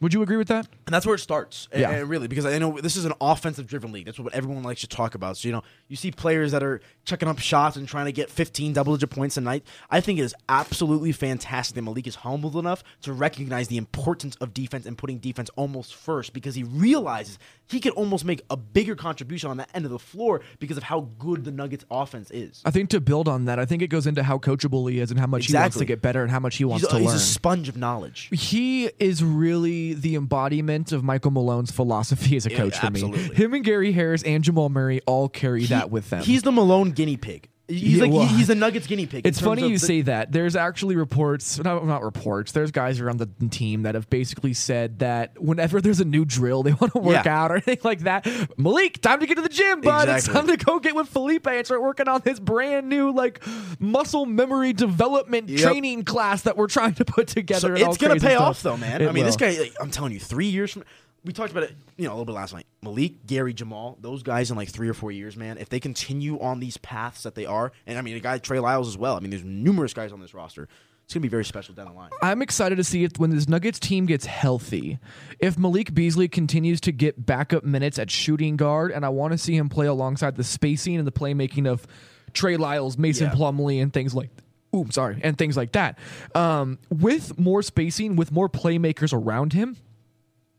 [0.00, 0.66] Would you agree with that?
[0.86, 1.68] And that's where it starts.
[1.72, 1.90] And- Yeah.
[1.90, 4.04] And really, because I know this is an offensive driven league.
[4.06, 5.36] That's what everyone likes to talk about.
[5.36, 8.30] So, you know, you see players that are checking up shots and trying to get
[8.30, 9.64] 15 double digit points a night.
[9.90, 14.36] I think it is absolutely fantastic that Malik is humbled enough to recognize the importance
[14.36, 18.56] of defense and putting defense almost first because he realizes he could almost make a
[18.56, 22.30] bigger contribution on that end of the floor because of how good the Nuggets offense
[22.30, 22.62] is.
[22.64, 25.10] I think to build on that, I think it goes into how coachable he is
[25.10, 26.98] and how much he wants to get better and how much he wants He's, to
[26.98, 27.16] he's learn.
[27.16, 28.28] a sponge of knowledge.
[28.32, 33.28] he is really the embodiment of Michael Malone's philosophy as a Yeah, coach for absolutely.
[33.28, 33.34] me.
[33.34, 36.22] Him and Gary Harris and Jamal Murray all carry that with them.
[36.22, 37.48] He's the Malone guinea pig.
[37.70, 39.26] He's Yeah, like well, he's the Nuggets guinea pig.
[39.26, 40.32] It's funny you the- say that.
[40.32, 42.52] There's actually reports, no, not reports.
[42.52, 46.62] There's guys around the team that have basically said that whenever there's a new drill,
[46.62, 47.44] they want to work Yeah.
[47.44, 48.26] out or anything like that.
[48.58, 50.08] Malik, time to get to the gym, bud.
[50.08, 53.42] It's time to go get with Felipe and start working on this brand new like
[53.78, 55.60] muscle memory development Yep.
[55.60, 57.76] training class that we're trying to put together.
[57.76, 58.40] So it's gonna pay stuff.
[58.40, 59.02] off though, man.
[59.02, 59.50] It I mean, this guy.
[59.58, 60.84] Like, I'm telling you, three years from.
[61.24, 62.66] We talked about it, you know, a little bit last night.
[62.82, 65.58] Malik, Gary, Jamal, those guys in like three or four years, man.
[65.58, 68.60] If they continue on these paths that they are, and I mean, a guy Trey
[68.60, 69.16] Lyles as well.
[69.16, 70.68] I mean, there's numerous guys on this roster.
[71.04, 72.10] It's gonna be very special down the line.
[72.22, 74.98] I'm excited to see it when this Nuggets team gets healthy.
[75.40, 79.38] If Malik Beasley continues to get backup minutes at shooting guard, and I want to
[79.38, 81.86] see him play alongside the spacing and the playmaking of
[82.34, 83.34] Trey Lyles, Mason Yeah.
[83.34, 84.30] Plumlee, and things like.
[84.76, 85.98] Ooh, sorry, and things like that.
[86.34, 89.78] Um, with more spacing, with more playmakers around him,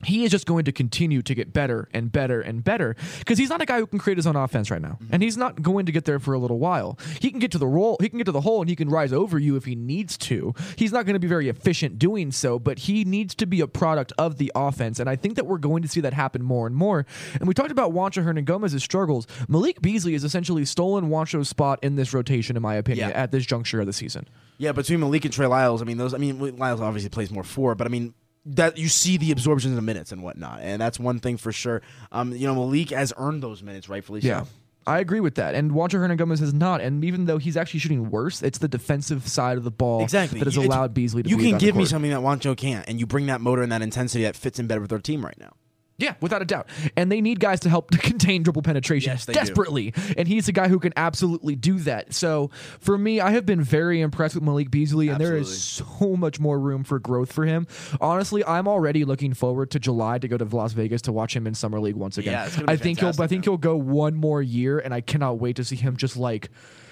[0.05, 3.49] he is just going to continue to get better and better and better because he's
[3.49, 5.13] not a guy who can create his own offense right now, mm-hmm.
[5.13, 6.97] and he's not going to get there for a little while.
[7.19, 8.89] He can get to the roll, he can get to the hole, and he can
[8.89, 10.53] rise over you if he needs to.
[10.75, 13.67] He's not going to be very efficient doing so, but he needs to be a
[13.67, 16.67] product of the offense, and I think that we're going to see that happen more
[16.67, 17.05] and more.
[17.33, 19.27] And we talked about Juancho Hernangomez's struggles.
[19.47, 23.15] Malik Beasley has essentially stolen Juancho's spot in this rotation, in my opinion, Yeah.
[23.15, 24.27] at this juncture of the season.
[24.57, 26.13] Yeah, between Malik and Trey Lyles, I mean, those.
[26.13, 28.13] I mean, Lyles obviously plays more four, but I mean.
[28.45, 31.52] That you see the absorptions of the minutes and whatnot, and that's one thing for
[31.52, 31.82] sure.
[32.12, 34.43] Um, you know, Malik has earned those minutes, rightfully Yeah.
[34.43, 34.47] so.
[34.88, 35.54] I agree with that.
[35.54, 36.82] And Juancho Hernangomez has not.
[36.82, 40.39] And even though he's actually shooting worse, it's the defensive side of the ball Exactly.
[40.39, 43.06] that has allowed Beasley to You can give me something that Juancho can't, and you
[43.06, 45.52] bring that motor and that intensity that fits in better with their team right now.
[45.99, 46.67] Yeah, without a doubt.
[46.95, 49.39] And they need guys to help to contain dribble penetration Yes, they do.
[49.39, 49.93] desperately.
[50.17, 52.13] And he's a guy who can absolutely do that.
[52.13, 56.15] So for me, I have been very impressed with Malik Beasley, and there is so
[56.17, 57.67] much more room for growth for him.
[58.01, 61.45] Honestly, I'm already looking forward to July to go to Las Vegas to watch him
[61.45, 62.33] in summer league once again.
[62.33, 63.43] Yeah, I think he'll I think man.
[63.43, 66.49] he'll go one more year, and I cannot wait to see him just like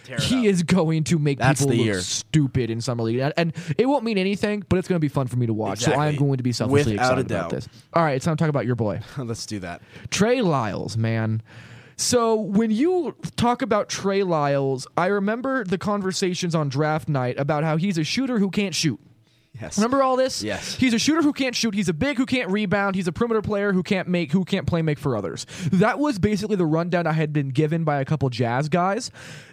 [0.08, 0.46] Tear he up.
[0.46, 2.02] is going to make That's people the look year.
[2.02, 5.10] stupid in summer league, and, and it won't mean anything, but it's going to be
[5.10, 5.80] fun for me to watch.
[5.80, 6.26] So I am Exactly.
[6.28, 7.52] going to be selfishly Without a excited about doubt.
[7.52, 7.70] this.
[7.94, 9.02] All right, it's time to talk about your boy.
[9.18, 9.82] Let's do that.
[10.10, 11.42] Trey Lyles, man.
[11.98, 17.64] So when you talk about Trey Lyles, I remember the conversations on draft night about
[17.64, 19.00] how he's a shooter who can't shoot.
[19.60, 19.80] Yes.
[19.80, 20.44] Remember all this?
[20.44, 20.76] Yes.
[20.76, 21.74] He's a shooter who can't shoot.
[21.74, 22.96] He's a big who can't rebound.
[22.96, 25.48] He's a perimeter player who can't make who can't play make for others.
[25.72, 29.10] That was basically the rundown I had been given by a couple jazz guys.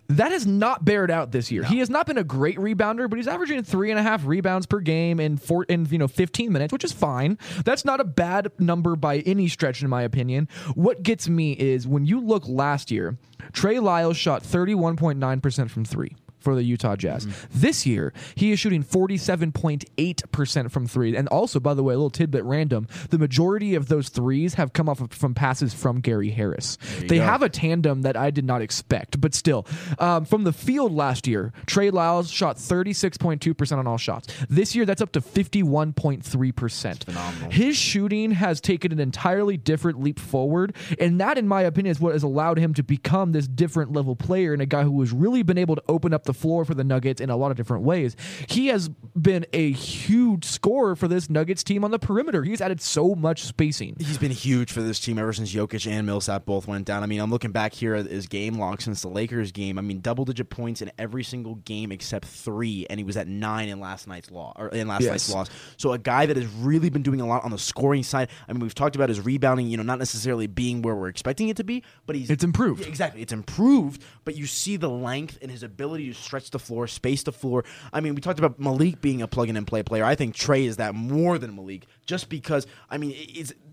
[0.08, 1.64] That has not bared out this year.
[1.64, 4.66] He has not been a great rebounder, but he's averaging three and a half rebounds
[4.66, 7.38] per game in four in you know 15 minutes, which is fine.
[7.64, 10.48] That's not a bad number by any stretch, in my opinion.
[10.74, 13.18] What gets me is when you look last year,
[13.52, 17.26] Trey Lyles shot 31.9% from three for the Utah Jazz.
[17.50, 21.16] This year, he is shooting 47.8% from three.
[21.16, 24.72] And also, by the way, a little tidbit random, the majority of those threes have
[24.72, 26.78] come off of, from passes from Gary Harris.
[27.08, 29.66] They have a tandem that I did not expect, but still.
[29.98, 34.28] Um, from the field last year, Trey Lyles shot 36.2% on all shots.
[34.48, 37.04] This year, that's up to 51.3%.
[37.04, 37.50] phenomenal.
[37.50, 42.00] His shooting has taken an entirely different leap forward, and that, in my opinion, is
[42.00, 45.12] what has allowed him to become this different level player and a guy who has
[45.12, 47.56] really been able to open up the floor for the Nuggets in a lot of
[47.56, 48.16] different ways.
[48.48, 52.42] He has been a huge scorer for this Nuggets team on the perimeter.
[52.42, 53.96] He's added so much spacing.
[53.98, 57.02] He's been huge for this team ever since Jokic and Millsap both went down.
[57.02, 59.78] I mean, I'm looking back here at his game log since the Lakers game.
[59.78, 63.28] I mean, double digit points in every single game except three, and he was at
[63.28, 65.10] nine in last night's law or in last Yes.
[65.10, 65.50] night's loss.
[65.76, 68.28] So a guy that has really been doing a lot on the scoring side.
[68.48, 71.48] I mean, we've talked about his rebounding, you know, not necessarily being where we're expecting
[71.48, 72.82] it to be, but he's It's improved.
[72.82, 74.02] Yeah, exactly, it's improved.
[74.24, 77.64] But you see the length and his ability to stretch the floor, space the floor.
[77.92, 80.04] I mean, we talked about Malik being a plug in and play player.
[80.04, 82.66] I think Trey is that more than Malik, just because.
[82.90, 83.14] I mean,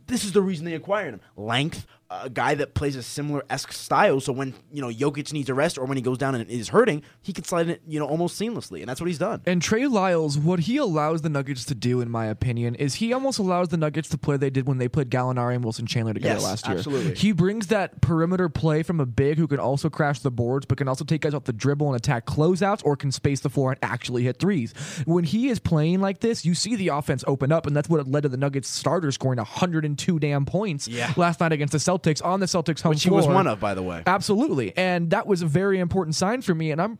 [0.08, 3.72] this is the reason they acquired him: length, a guy that plays a similar esque
[3.72, 4.20] style.
[4.20, 6.68] So when you know Jokic needs a rest or when he goes down and is
[6.70, 9.42] hurting, he can slide it you know almost seamlessly, and that's what he's done.
[9.46, 13.14] And Trey Lyles, what he allows the Nuggets to do, in my opinion, is he
[13.14, 16.14] almost allows the Nuggets to play they did when they played Gallinari and Wilson Chandler
[16.14, 16.78] together Yes, last year.
[16.78, 17.16] absolutely.
[17.16, 20.78] He brings that perimeter play from a big who can also crash the boards, but
[20.78, 23.72] can also take guys off the dribble and attack closeouts, or can space the floor
[23.72, 24.74] and actually hit threes.
[25.06, 28.06] When he is playing like this, you see the offense open up, and that's what
[28.08, 31.14] led to the Nuggets starter scoring 102 damn points Yeah.
[31.16, 33.74] last night against the Celtics on the Celtics home Which he was one of, by
[33.74, 34.04] the way.
[34.06, 36.72] Absolutely, and that was a very important sign for me.
[36.72, 37.00] And I'm,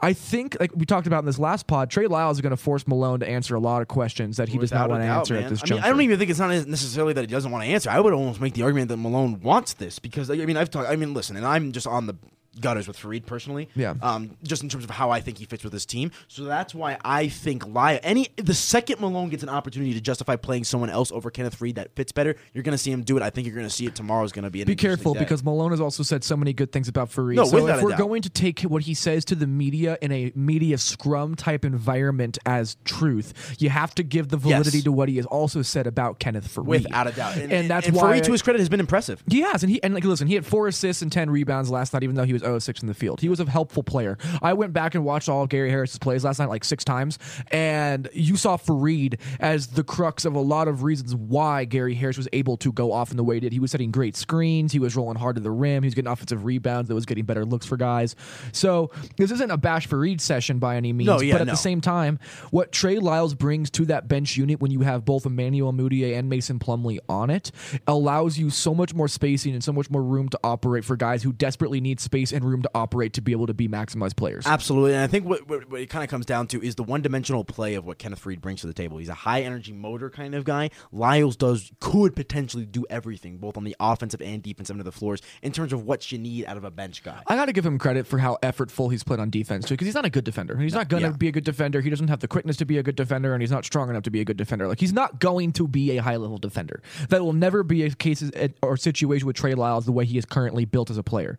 [0.00, 2.56] I think, like we talked about in this last pod, Trey Lyles is going to
[2.56, 5.34] force Malone to answer a lot of questions that he does not want to answer
[5.34, 5.44] man.
[5.44, 5.86] at this I mean, juncture.
[5.86, 7.90] I don't even think it's not necessarily that he doesn't want to answer.
[7.90, 10.88] I would almost make the argument that Malone wants this because I mean, I've talked.
[10.88, 12.16] I mean, listen, and I'm just on the
[12.60, 13.68] gutters with Faried personally.
[13.74, 13.94] Yeah.
[14.02, 16.10] Um, just in terms of how I think he fits with his team.
[16.28, 20.36] So that's why I think Lia any the second Malone gets an opportunity to justify
[20.36, 23.16] playing someone else over Kenneth Faried that fits better, you're going to see him do
[23.16, 23.22] it.
[23.22, 24.60] I think you're going to see it tomorrow is going to be.
[24.62, 25.20] An Be careful day.
[25.20, 27.36] because Malone has also said so many good things about Faried.
[27.36, 27.98] No, so if we're doubt.
[27.98, 32.38] going to take what he says to the media in a media scrum type environment
[32.46, 34.84] as truth, you have to give the validity Yes.
[34.84, 36.64] to what he has also said about Kenneth Faried.
[36.66, 39.22] without a doubt, and, that's and why Faried, to his credit, has been impressive.
[39.28, 41.92] He has, and he and like listen, he had four assists and ten rebounds last
[41.94, 43.20] night, even though he was 0 6 in the field.
[43.20, 44.18] He was a helpful player.
[44.40, 47.18] I went back and watched all of Gary Harris's plays last night like six times,
[47.50, 52.16] and you saw Faried as the crux of a lot of reasons why Gary Harris
[52.16, 53.52] was able to go off in the way he did.
[53.52, 56.10] He was setting great screens, he was rolling hard to the rim, he was getting
[56.10, 58.14] offensive rebounds, that was getting better looks for guys.
[58.52, 61.52] So this isn't a bash Faried session by any means, No, yeah, but at no.
[61.52, 62.18] the same time,
[62.50, 66.28] what Trey Lyles brings to that bench unit when you have both Emmanuel Mudiay and
[66.28, 67.50] Mason Plumlee on it
[67.86, 71.22] allows you so much more spacing and so much more room to operate for guys
[71.22, 74.46] who desperately need space and room to operate to be able to be maximized players.
[74.46, 76.82] Absolutely, and I think what, what, what it kind of comes down to is the
[76.82, 78.98] one-dimensional play of what Kenneth Faried brings to the table.
[78.98, 80.70] He's a high-energy motor kind of guy.
[80.90, 84.92] Lyles does could potentially do everything, both on the offensive and defensive end of the
[84.92, 87.22] floors, in terms of what you need out of a bench guy.
[87.26, 89.86] I got to give him credit for how effortful he's played on defense too, because
[89.86, 90.56] he's not a good defender.
[90.56, 91.16] He's not going to yeah.
[91.16, 91.80] be a good defender.
[91.80, 94.02] He doesn't have the quickness to be a good defender, and he's not strong enough
[94.04, 94.68] to be a good defender.
[94.68, 96.82] Like he's not going to be a high level defender.
[97.08, 100.18] That will never be a case eh, or situation with Trey Lyles the way he
[100.18, 101.38] is currently built as a player.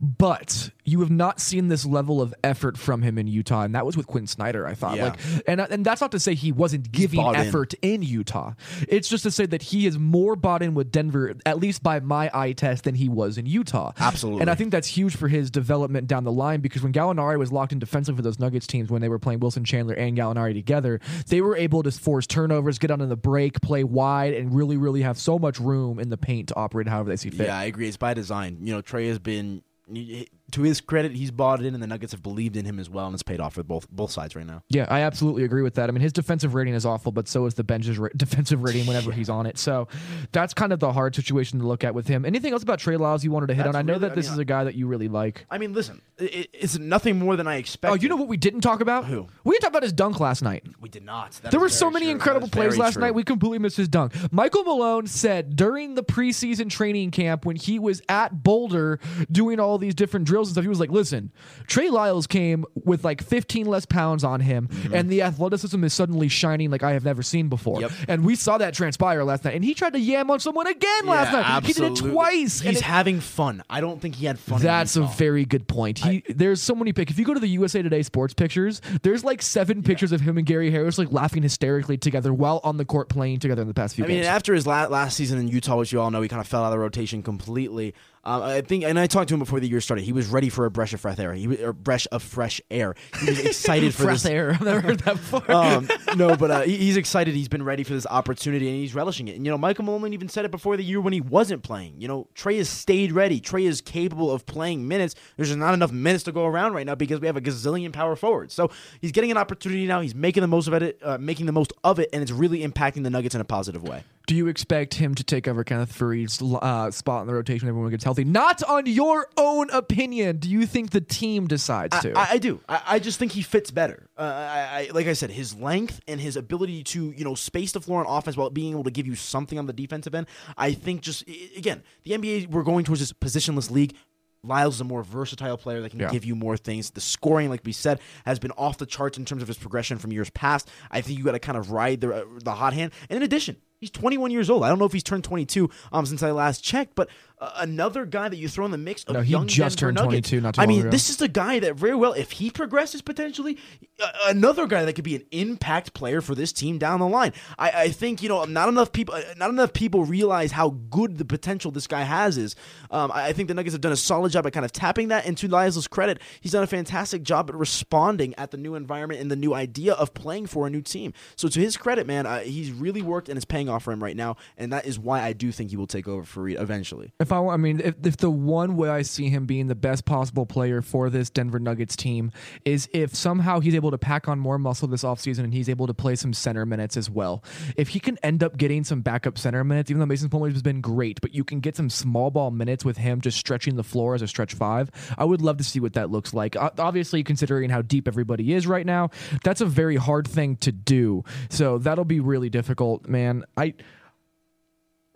[0.00, 3.86] But you have not seen this level of effort from him in Utah, and that
[3.86, 4.66] was with Quin Snyder.
[4.66, 5.04] I thought, Yeah.
[5.04, 7.40] like, and and that's not to say he wasn't giving bought in.
[7.46, 8.02] effort in.
[8.02, 8.52] Utah.
[8.88, 11.98] It's just to say that he is more bought in with Denver, at least by
[12.00, 13.92] my eye test, than he was in Utah.
[13.98, 14.42] Absolutely.
[14.42, 17.50] and I think that's huge for his development down the line because when Gallinari was
[17.50, 20.52] locked in defensively for those Nuggets teams when they were playing Wilson Chandler and Gallinari
[20.52, 24.76] together, they were able to force turnovers, get in the break, play wide, and really,
[24.76, 27.46] really have so much room in the paint to operate however they see fit.
[27.46, 27.88] Yeah, I agree.
[27.88, 28.58] It's by design.
[28.60, 30.28] You know, Trey has been, 你。
[30.52, 33.06] To his credit, he's bought it in, and the Nuggets have believed in him as well,
[33.06, 34.62] and it's paid off for both both sides right now.
[34.68, 35.88] Yeah, I absolutely agree with that.
[35.88, 38.86] I mean, his defensive rating is awful, but so is the bench's ra- defensive rating
[38.86, 39.58] whenever he's on it.
[39.58, 39.88] So
[40.32, 42.24] that's kind of the hard situation to look at with him.
[42.24, 43.80] Anything else about Trey Lyles you wanted to hit That's on?
[43.80, 45.46] I know really- that I this mean, is a guy that you really like.
[45.50, 47.90] I mean, listen, it, it's nothing more than I expect.
[47.92, 49.06] Oh, you know what we didn't talk about?
[49.06, 49.26] Who?
[49.42, 50.64] We didn't talk about his dunk last night.
[50.80, 51.32] We did not.
[51.42, 52.12] That There were so many true.
[52.12, 53.02] incredible plays last true.
[53.02, 53.14] night.
[53.14, 54.12] We completely missed his dunk.
[54.32, 59.78] Michael Malone said during the preseason training camp when he was at Boulder doing all
[59.78, 61.32] these different drills and stuff, he was like, listen,
[61.66, 64.94] Trey Lyles came with like 15 less pounds on him, mm-hmm.
[64.94, 67.80] and the athleticism is suddenly shining like I have never seen before.
[67.80, 67.92] Yep.
[68.08, 69.54] And we saw that transpire last night.
[69.54, 71.64] And he tried to yam on someone again last Yeah, night.
[71.66, 72.60] He did it twice.
[72.60, 73.62] He's it- having fun.
[73.68, 74.60] I don't think he had fun.
[74.60, 75.98] that's a very good point.
[75.98, 77.12] He there's so many pics.
[77.12, 80.38] If you go to the USA Today sports pictures, there's like seven pictures of him
[80.38, 83.74] and Gary Harris like laughing hysterically together while on the court playing together in the
[83.74, 86.22] past few I mean, after his la- last season in Utah, which you all know,
[86.22, 87.94] he kind of fell out of the rotation completely.
[88.26, 90.04] Um, I think, and I talked to him before the year started.
[90.04, 91.32] He was ready for a breath of fresh air.
[91.32, 92.96] He was, or breath of fresh air.
[93.20, 94.32] He was excited for Fresh this.
[94.32, 94.50] air.
[94.50, 95.48] I've never heard that before.
[95.50, 97.34] um, no, but uh, he, he's excited.
[97.36, 99.36] He's been ready for this opportunity, and he's relishing it.
[99.36, 102.00] And you know, Michael Malone even said it before the year when he wasn't playing.
[102.00, 103.38] You know, Trey has stayed ready.
[103.38, 105.14] Trey is capable of playing minutes.
[105.36, 107.92] There's just not enough minutes to go around right now because we have a gazillion
[107.92, 108.52] power forwards.
[108.54, 110.00] So he's getting an opportunity now.
[110.00, 112.66] He's making the most of it, uh, making the most of it, and it's really
[112.66, 114.02] impacting the Nuggets in a positive way.
[114.26, 117.70] Do you expect him to take over Kenneth Faried's uh, spot in the rotation when
[117.70, 118.24] everyone gets healthy?
[118.24, 120.38] Not on your own opinion.
[120.38, 122.12] Do you think the team decides to?
[122.18, 122.60] I, I do.
[122.68, 124.08] I, I just think he fits better.
[124.18, 127.70] Uh, I, I, like I said, his length and his ability to you know space
[127.70, 130.26] the floor on offense while being able to give you something on the defensive end.
[130.56, 131.22] I think just
[131.56, 133.94] again, the NBA we're going towards this positionless league.
[134.42, 136.10] Lyles is a more versatile player that can Yeah.
[136.10, 136.90] give you more things.
[136.90, 139.98] The scoring, like we said, has been off the charts in terms of his progression
[139.98, 140.68] from years past.
[140.90, 142.92] I think you got to kind of ride the uh, the hot hand.
[143.08, 144.64] And in addition, he's 21 years old.
[144.64, 148.06] I don't know if he's turned 22 um, since I last checked, but uh, another
[148.06, 150.30] guy that you throw in the mix of No, he young just Denver turned Nuggets.
[150.30, 150.90] 22 not too I long mean, ago.
[150.90, 153.58] this is the guy that very well, if he progresses potentially,
[154.02, 157.32] uh, another guy that could be an impact player for this team down the line.
[157.58, 161.18] I, I think you know not enough people, uh, not enough people realize how good
[161.18, 162.56] the potential this guy has is.
[162.90, 165.08] Um, I I think the Nuggets have done a solid job at kind of tapping
[165.08, 165.26] that.
[165.26, 169.20] And to Lyle's credit, he's done a fantastic job at responding at the new environment
[169.20, 171.12] and the new idea of playing for a new team.
[171.36, 174.02] So to his credit, man, uh, he's really worked and it's paying off for him
[174.02, 174.36] right now.
[174.56, 177.12] And that is why I do think he will take over for Reed eventually.
[177.20, 180.04] If I, I mean, if, if the one way I see him being the best
[180.04, 182.32] possible player for this Denver Nuggets team
[182.64, 185.86] is if somehow he's able to pack on more muscle this offseason and he's able
[185.86, 187.42] to play some center minutes as well.
[187.76, 190.62] If he can end up getting some backup center minutes, even though Mason Plumlee has
[190.62, 193.84] been great, but you can get some small ball minutes with him just stretching the
[193.84, 196.56] floor as a stretch five, I would love to see what that looks like.
[196.56, 199.10] Obviously, considering how deep everybody is right now,
[199.44, 201.24] that's a very hard thing to do.
[201.50, 203.44] So that'll be really difficult, man.
[203.56, 203.74] I.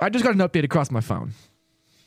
[0.02, 1.34] I just got an update across my phone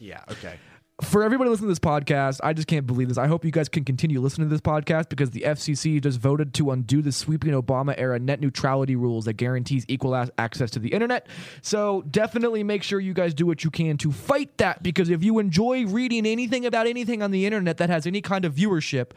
[0.04, 0.22] Yeah.
[0.30, 0.56] Okay.
[1.02, 3.18] for everybody listening to this podcast, I just can't believe this.
[3.18, 6.54] I hope you guys can continue listening to this podcast because the FCC just voted
[6.56, 10.89] to undo the sweeping Obama era net neutrality rules that guarantees equal access to the
[10.89, 11.28] internet.
[11.62, 15.24] So definitely make sure you guys do what you can to fight that because if
[15.24, 19.12] you enjoy reading anything about anything on the internet that has any kind of viewership,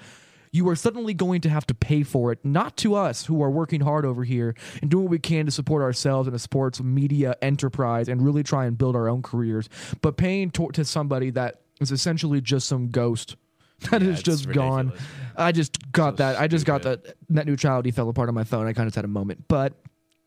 [0.56, 3.50] you are suddenly going to have to pay for it, not to us who are
[3.50, 6.80] working hard over here and doing what we can to support ourselves in a sports
[6.80, 9.68] media enterprise and really try and build our own careers,
[10.00, 13.36] but paying to, to somebody that is essentially just some ghost
[13.90, 14.92] that is it's just gone.
[15.36, 16.40] I just got that.
[16.40, 18.66] I just got that net neutrality fell apart on my phone.
[18.66, 19.44] I kind of had a moment.
[19.48, 19.74] But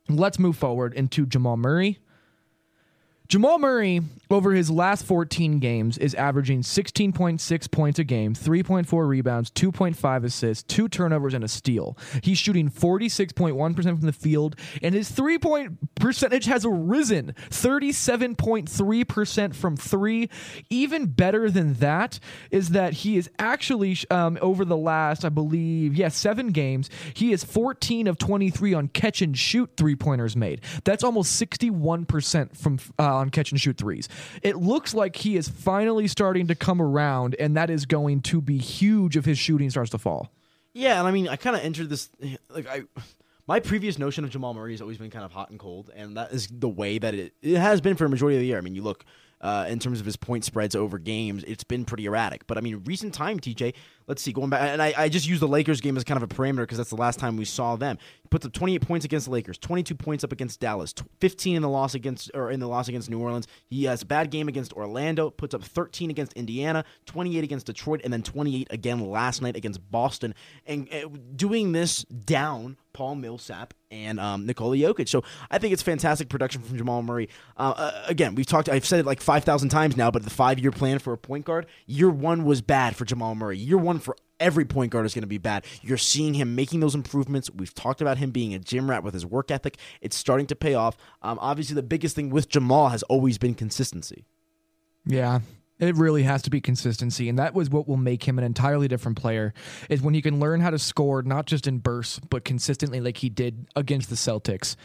[0.07, 1.97] let's move forward into Jamal Murray.
[3.29, 9.51] Jamal Murray, over his last 14 games, is averaging 16.6 points a game, 3.4 rebounds,
[9.51, 11.95] 2.5 assists, two turnovers, and a steal.
[12.23, 19.77] He's shooting 46.1% from the field, and his three point percentage has risen 37.3% from
[19.77, 20.27] three.
[20.71, 25.93] Even better than that is that he is actually, um, over the last, I believe,
[25.93, 30.61] yeah, seven games, he is 14 of 23 on catch and shoot three pointers made.
[30.83, 34.09] That's almost 61% from uh, on catch and shoot threes.
[34.41, 38.41] It looks like he is finally starting to come around, and that is going to
[38.41, 40.31] be huge if his shooting starts to fall.
[40.73, 42.09] Yeah, and I mean, I kind of entered this
[42.49, 42.83] like I.
[43.47, 46.17] My previous notion of Jamal Murray has always been kind of hot and cold, and
[46.17, 48.59] that is the way that it, it has been for a majority of the year.
[48.59, 49.05] I mean, you look
[49.41, 52.45] uh, in terms of his point spreads over games, it's been pretty erratic.
[52.45, 53.73] But I mean, recent time, TJ,
[54.09, 56.23] let's see, going back, and I, I just use the Lakers game as kind of
[56.23, 57.99] a parameter because that's the last time we saw them.
[58.23, 61.61] He puts up 28 points against the Lakers, 22 points up against Dallas, 15 in
[61.61, 63.47] the loss against or in the loss against New Orleans.
[63.69, 68.01] He has a bad game against Orlando, puts up 13 against Indiana, 28 against Detroit,
[68.03, 70.33] and then 28 again last night against Boston.
[70.65, 75.07] And uh, doing this down Paul Millsap and um, Nikola Jokic.
[75.07, 77.29] So I think it's fantastic production from Jamal Murray.
[77.55, 78.67] Uh, uh, again, we've talked.
[78.67, 81.45] I've said it like five thousand times now, but the five-year plan for a point
[81.45, 83.57] guard, year one was bad for Jamal Murray.
[83.57, 85.65] Year one for every point guard is going to be bad.
[85.81, 87.49] You're seeing him making those improvements.
[87.51, 89.77] We've talked about him being a gym rat with his work ethic.
[90.01, 90.97] It's starting to pay off.
[91.21, 94.25] Um, obviously, the biggest thing with Jamal has always been consistency.
[95.05, 95.39] Yeah.
[95.79, 98.89] It really has to be consistency, and that was what will make him an entirely
[98.89, 99.53] different player.
[99.89, 103.17] Is when he can learn how to score not just in bursts, but consistently, like
[103.17, 104.75] he did against the Celtics.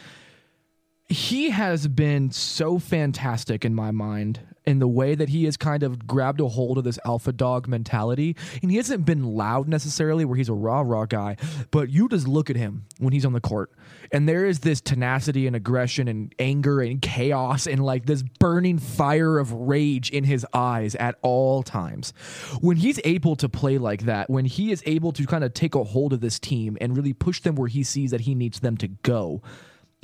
[1.08, 5.82] He has been so fantastic in my mind in the way that he has kind
[5.82, 8.36] of grabbed a hold of this alpha dog mentality.
[8.62, 11.36] And he hasn't been loud necessarily, where he's a raw, raw guy,
[11.70, 13.70] but you just look at him when he's on the court,
[14.12, 18.78] and there is this tenacity and aggression and anger and chaos and like this burning
[18.78, 22.12] fire of rage in his eyes at all times.
[22.60, 25.74] When he's able to play like that, when he is able to kind of take
[25.74, 28.60] a hold of this team and really push them where he sees that he needs
[28.60, 29.42] them to go,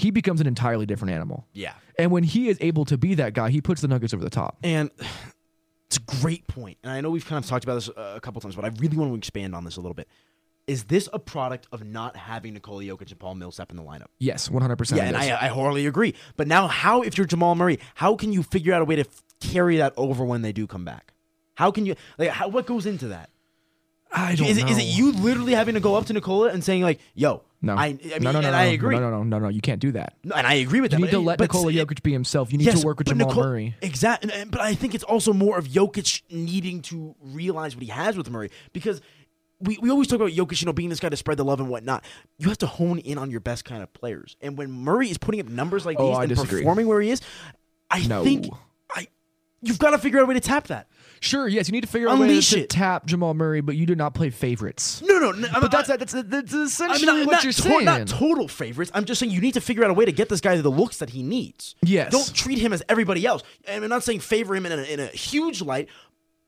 [0.00, 1.46] he becomes an entirely different animal.
[1.52, 1.74] Yeah.
[1.98, 4.30] And when he is able to be that guy, he puts the Nuggets over the
[4.30, 4.56] top.
[4.62, 4.90] And
[5.86, 6.78] it's a great point.
[6.82, 8.68] And I know we've kind of talked about this uh, a couple times, but I
[8.78, 10.08] really want to expand on this a little bit.
[10.66, 14.06] Is this a product of not having Nikola Jokic and Paul Millsap in the lineup?
[14.18, 14.96] Yes, 100%.
[14.96, 15.16] Yeah, and.
[15.16, 16.14] I, I wholly agree.
[16.36, 19.02] But now, how, if you're Jamal Murray, how can you figure out a way to
[19.02, 21.12] f- carry that over when they do come back?
[21.56, 23.30] How can you, like, how, what goes into that?
[24.12, 24.70] I don't Is it, know.
[24.70, 27.74] is it you literally having to go up to Nikola and saying, like, yo, No.
[27.76, 28.94] I, I mean, no, no, no, and no, I agree.
[28.96, 29.48] No, no, no, no, no.
[29.48, 30.14] You can't do that.
[30.24, 30.98] No, and I agree with that.
[30.98, 32.52] You need to let Nikola Jokic be himself.
[32.52, 33.74] You need Yes, to work with Jamal Nicole- Murray.
[33.82, 38.16] Exactly, but I think it's also more of Jokic needing to realize what he has
[38.16, 39.02] with Murray because
[39.60, 41.60] we, we always talk about Jokic, you know, being this guy to spread the love
[41.60, 42.02] and whatnot.
[42.38, 45.18] You have to hone in on your best kind of players, and when Murray is
[45.18, 46.60] putting up numbers like Oh, these I and disagree.
[46.62, 47.20] performing where he is,
[47.90, 48.24] I No.
[48.24, 48.46] think
[48.90, 49.06] I
[49.60, 50.88] you've got to figure out a way to tap that.
[51.22, 53.76] Sure, yes, you need to figure out a way Unleash to, tap Jamal Murray, but
[53.76, 55.02] you do not play favorites.
[55.02, 57.85] No, no, no But that's that's, that's I essentially mean, what not, you're to- saying.
[57.85, 58.90] not total favorites.
[58.94, 60.68] I'm just saying you need to figure out a way to get this guy the
[60.70, 61.74] looks that he needs.
[61.83, 62.11] Yes.
[62.11, 63.42] Don't treat him as everybody else.
[63.66, 65.88] And I'm not saying favor him in a, in a huge light,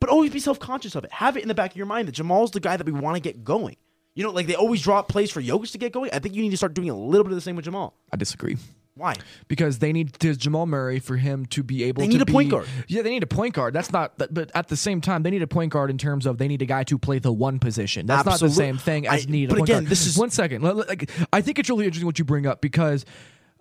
[0.00, 1.12] but always be self conscious of it.
[1.12, 3.16] Have it in the back of your mind that Jamal's the guy that we want
[3.16, 3.76] to get going.
[4.14, 6.10] You know, like they always draw plays for Jokic to get going.
[6.12, 7.94] I think you need to start doing a little bit of the same with Jamal.
[8.10, 8.56] I disagree.
[8.94, 9.14] Why?
[9.48, 12.26] because they need to Jamal Murray for him to be able They to need a
[12.26, 12.66] be- point guard.
[12.88, 13.72] Yeah, they need a point guard.
[13.72, 16.36] That's not but at the same time they need a point guard in terms of
[16.36, 18.04] they need a guy to play the one position.
[18.06, 19.90] That's not the same thing as I- need a but point again, guard.
[19.90, 20.62] this is- One second.
[20.62, 23.06] Like I think it's really interesting what you bring up because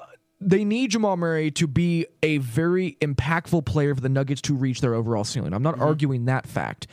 [0.02, 0.04] uh,
[0.42, 4.82] they need Jamal Murray to be a very impactful player for the Nuggets to reach
[4.82, 5.54] their overall ceiling.
[5.54, 5.84] I'm not Mm-hmm.
[5.84, 6.88] arguing that fact.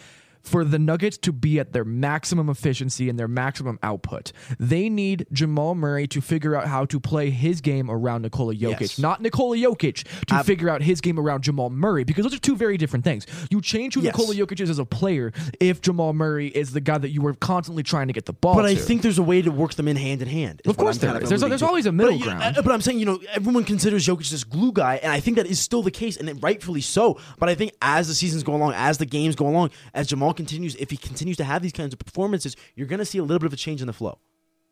[0.48, 5.26] For the Nuggets to be at their maximum efficiency and their maximum output, they need
[5.30, 8.98] Jamal Murray to figure out how to play his game around Nikola Jokic, Yes.
[8.98, 12.56] not Nikola Jokic to figure out his game around Jamal Murray, because those are two
[12.56, 13.26] very different things.
[13.50, 14.16] You change who Yes.
[14.16, 17.34] Nikola Jokic is as a player if Jamal Murray is the guy that you were
[17.34, 19.86] constantly trying to get the ball But I think there's a way to work them
[19.86, 20.62] in hand in hand.
[20.66, 21.28] Of course there is.
[21.28, 22.56] There's- alluding there's always a middle but, ground.
[22.64, 25.46] But I'm saying, you know, everyone considers Jokic this glue guy, and I think that
[25.46, 27.18] is still the case, and rightfully so.
[27.38, 30.32] But I think as the seasons go along, as the games go along, as Jamal
[30.38, 33.22] continues, if he continues to have these kinds of performances, you're going to see a
[33.22, 34.18] little bit of a change in the flow.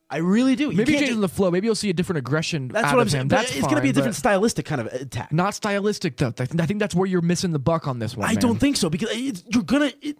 [0.08, 0.70] I really do.
[0.70, 1.50] You maybe can't changing the flow.
[1.50, 2.68] Maybe you'll see a different aggression.
[2.68, 3.26] That's what I'm saying.
[3.26, 5.32] That's it's going to be a different stylistic kind of attack.
[5.32, 6.32] Not stylistic though.
[6.38, 8.28] I think, that's where you're missing the buck on this one.
[8.28, 8.40] I man.
[8.40, 9.10] don't think so because
[9.48, 9.90] you're gonna.
[10.00, 10.16] It,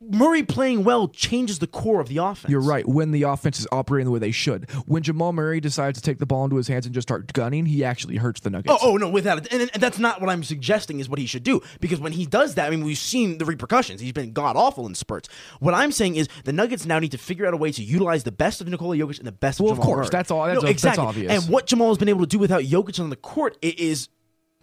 [0.00, 2.50] Murray playing well changes the core of the offense.
[2.52, 2.86] You're right.
[2.86, 6.18] When the offense is operating the way they should, when Jamal Murray decides to take
[6.18, 8.72] the ball into his hands and just start gunning, he actually hurts the Nuggets.
[8.80, 11.26] Oh, oh no, without it, and, and that's not what I'm suggesting is what he
[11.26, 11.60] should do.
[11.80, 14.00] Because when he does that, I mean, we've seen the repercussions.
[14.00, 15.28] He's been god awful in spurts.
[15.58, 18.22] What I'm saying is the Nuggets now need to figure out a way to utilize
[18.22, 19.64] the best of Nikola Jokic and the best of.
[19.64, 19.96] Well, of of course.
[20.06, 20.08] Murray.
[20.12, 21.04] That's all- that's- No, that's exactly.
[21.04, 21.32] obvious.
[21.44, 24.08] And what Jamal has been able to do without Jokic on the court is.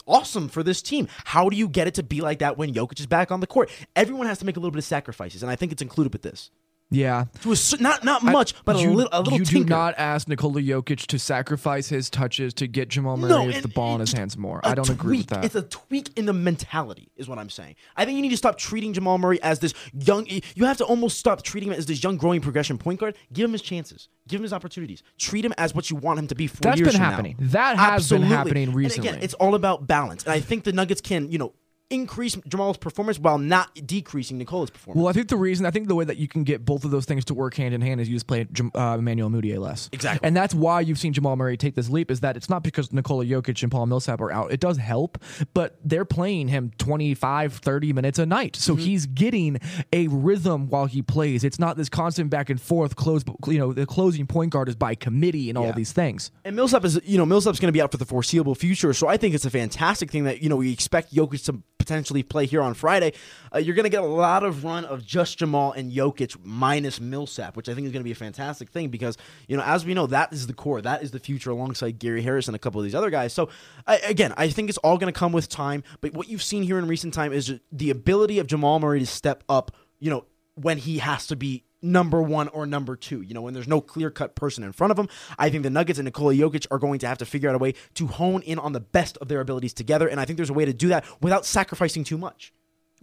[0.07, 1.07] Awesome for this team.
[1.25, 3.47] How do you get it to be like that when Jokic is back on the
[3.47, 3.71] court?
[3.95, 6.21] Everyone has to make a little bit of sacrifices, and I think it's included with
[6.21, 6.51] this.
[6.91, 7.25] Yeah.
[7.41, 9.63] To a, cer- not not much, but you, a little a little You tinker.
[9.65, 13.61] do not ask Nikola Jokic to sacrifice his touches to get Jamal Murray No, with
[13.61, 14.61] the ball in his hands more.
[14.63, 15.43] I don't agree with that.
[15.45, 17.75] It's a tweak in the mentality, is what I'm saying.
[17.95, 20.27] I think you need to stop treating Jamal Murray as this young.
[20.27, 23.15] You have to almost stop treating him as this young, growing progression point guard.
[23.33, 24.07] Give him his chances.
[24.27, 25.03] Give him his opportunities.
[25.19, 26.47] Treat him as what you want him to be.
[26.47, 27.09] Four That's years been from now.
[27.11, 27.35] happening.
[27.39, 28.27] That has been Absolutely.
[28.27, 31.53] happening And again, it's all about balance, and I think the Nuggets can, you know,
[31.89, 34.97] increase Jamal's performance while not decreasing Nikola's performance.
[35.01, 36.91] well, I think the reason, I think the way that you can get both of
[36.91, 39.89] those things to work hand in hand is you just play uh, Emmanuel Mudiay less.
[39.91, 40.25] Exactly.
[40.27, 42.91] And that's why you've seen Jamal Murray take this leap, is that it's not because
[42.91, 44.51] Nikola Jokic and Paul Millsap are out.
[44.51, 45.17] It does help,
[45.53, 48.55] but they're playing him 25, 30 minutes a night.
[48.55, 48.83] So Mm-hmm.
[48.83, 49.59] he's getting
[49.93, 51.43] a rhythm while he plays.
[51.43, 54.75] It's not this constant back and forth, close, you know, the closing point guard is
[54.75, 56.31] by committee and all these things.
[56.43, 58.91] And Millsap is, you know, Millsap's going to be out for the foreseeable future.
[58.93, 62.23] So I think it's a fantastic thing that, you know, we expect Jokic to potentially
[62.23, 63.13] play here on Friday.
[63.53, 66.99] Uh, you're going to get a lot of run of just Jamal and Jokic minus
[66.99, 69.17] Millsap, which I think is going to be a fantastic thing because,
[69.47, 70.81] you know, as we know, that is the core.
[70.81, 73.33] That is the future alongside Gary Harris and a couple of these other guys.
[73.33, 73.49] So,
[73.85, 75.83] I, again, I think it's all going to come with time.
[76.01, 79.05] But what you've seen here in recent time is the ability of Jamal Murray to
[79.05, 83.21] step up, you know, when he has to be number one or number two.
[83.21, 85.07] You know, when there's no clear cut person in front of them,
[85.37, 87.59] I think the Nuggets and Nikola Jokic are going to have to figure out a
[87.59, 90.07] way to hone in on the best of their abilities together.
[90.07, 92.53] And I think there's a way to do that without sacrificing too much.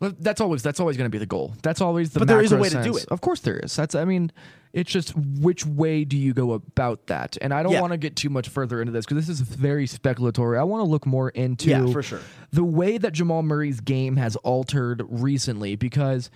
[0.01, 1.55] Well, that's always that's always going to be the goal.
[1.63, 2.19] That's always the.
[2.19, 3.05] But there is a way to do it.
[3.11, 3.77] Of course, there is.
[3.77, 3.95] That's.
[3.95, 4.33] I mean,
[4.73, 7.37] it's just which way do you go about that?
[7.41, 7.83] And I don't Yeah.
[7.83, 10.59] want to get too much further into this because this is very speculatory.
[10.59, 12.21] I want to look more into Yeah, for sure.
[12.51, 16.31] the way that Jamal Murray's game has altered recently because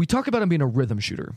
[0.00, 1.34] we talk about him being a rhythm shooter.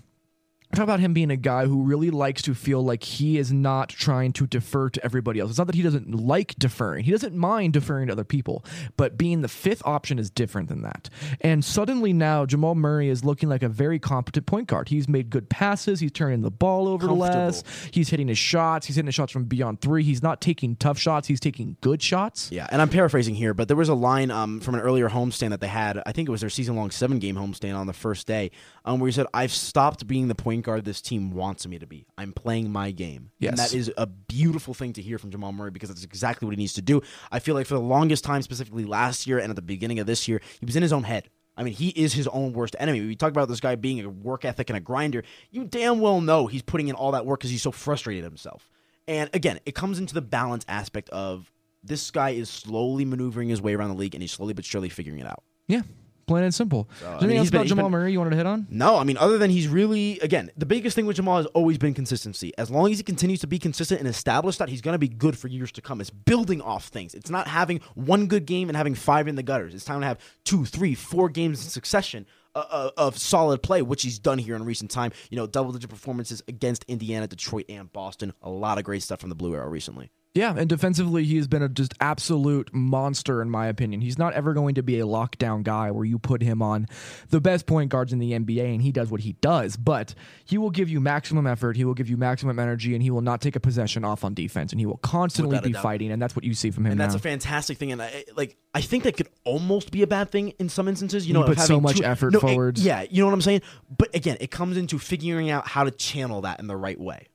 [0.76, 3.90] Talk about him being a guy who really likes to feel like he is not
[3.90, 5.52] trying to defer to everybody else.
[5.52, 7.04] It's not that he doesn't like deferring.
[7.04, 8.66] He doesn't mind deferring to other people,
[8.98, 11.12] but being the fifth option is different than that.
[11.42, 14.90] And suddenly now Jamal Murray is looking like a very competent point guard.
[14.90, 18.96] He's made good passes, he's turning the ball over less, he's hitting his shots, he's
[18.96, 20.04] hitting his shots from beyond 3.
[20.04, 22.52] He's not taking tough shots, he's taking good shots.
[22.52, 25.52] Yeah, and I'm paraphrasing here, but there was a line um, from an earlier homestand
[25.52, 26.02] that they had.
[26.04, 28.50] I think it was their season long seven game homestand on the first day,
[28.86, 31.86] um, where he said, I've stopped being the point guard this team wants me to
[31.86, 32.06] be.
[32.18, 33.32] I'm playing my game.
[33.42, 36.52] And that is a beautiful thing to hear from Jamal Murray because that's exactly what
[36.52, 37.02] he needs to do.
[37.32, 40.08] I feel like for the longest time, specifically last year and at the beginning of
[40.08, 41.30] this year, he was in his own head.
[41.56, 43.02] I mean, he is his own worst enemy.
[43.02, 45.24] We talk about this guy being a work ethic and a grinder.
[45.52, 48.70] You damn well know he's putting in all that work because he's so frustrated himself.
[49.08, 51.52] And again, it comes into the balance aspect of
[51.84, 54.90] this guy is slowly maneuvering his way around the league and he's slowly but surely
[54.90, 55.44] figuring it out.
[55.68, 55.82] Yeah.
[56.26, 56.90] Plain and simple.
[56.94, 58.46] Is there I anything mean, else been- about Jamal been- Murray you wanted to hit
[58.46, 58.66] on?
[58.70, 61.78] No, I mean, other than he's really, again, the biggest thing with Jamal has always
[61.78, 62.54] been consistency.
[62.58, 65.10] As long as he continues to be consistent and establish that, he's going to be
[65.10, 66.00] good for years to come.
[66.00, 67.14] It's building off things.
[67.14, 69.74] It's not having one good game and having five in the gutters.
[69.74, 73.82] It's time to have two, three, four games in succession uh, uh, of solid play,
[73.82, 75.12] which he's done here in recent time.
[75.30, 78.32] You know, double digit performances against Indiana, Detroit, and Boston.
[78.44, 80.12] A lot of great stuff from the Blue Arrow recently.
[80.36, 84.02] Yeah, and defensively, he's been a just absolute monster in my opinion.
[84.02, 86.88] He's not ever going to be a lockdown guy where you put him on
[87.30, 90.58] the best point guards in the NBA and he does what he does, but he
[90.58, 93.42] will give you maximum effort, he will give you maximum energy, and he will not
[93.42, 96.36] take a possession off on defense, and he will constantly Without be fighting, and that's
[96.36, 97.18] what you see from him and that's now.
[97.20, 97.92] a fantastic thing.
[97.92, 101.28] And I, like, I think that could almost be a bad thing in some instances.
[101.28, 103.42] You know, You put so much two- effort no, it- yeah, you know what I'm
[103.42, 103.62] saying.
[103.96, 107.28] But again, it comes into figuring out how to channel that in the right way.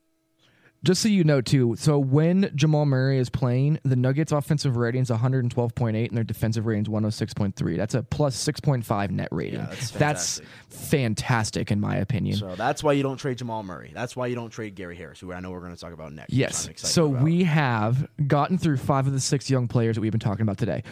[0.84, 5.02] Just so you know, too, so when Jamal Murray is playing, the Nuggets' offensive rating
[5.02, 7.76] is 112.8 and their defensive rating is 106.3.
[7.76, 9.58] That's a plus 6.5 net rating.
[9.58, 10.46] Yeah, that's fantastic.
[10.68, 12.36] that's fantastic, in my opinion.
[12.36, 13.90] So that's why you don't trade Jamal Murray.
[13.92, 16.12] That's why you don't trade Gary Harris, who I know we're going to talk about
[16.12, 16.32] next.
[16.32, 16.68] Yes.
[16.76, 17.24] So about.
[17.24, 20.58] we have gotten through five of the six young players that we've been talking about
[20.58, 20.84] today.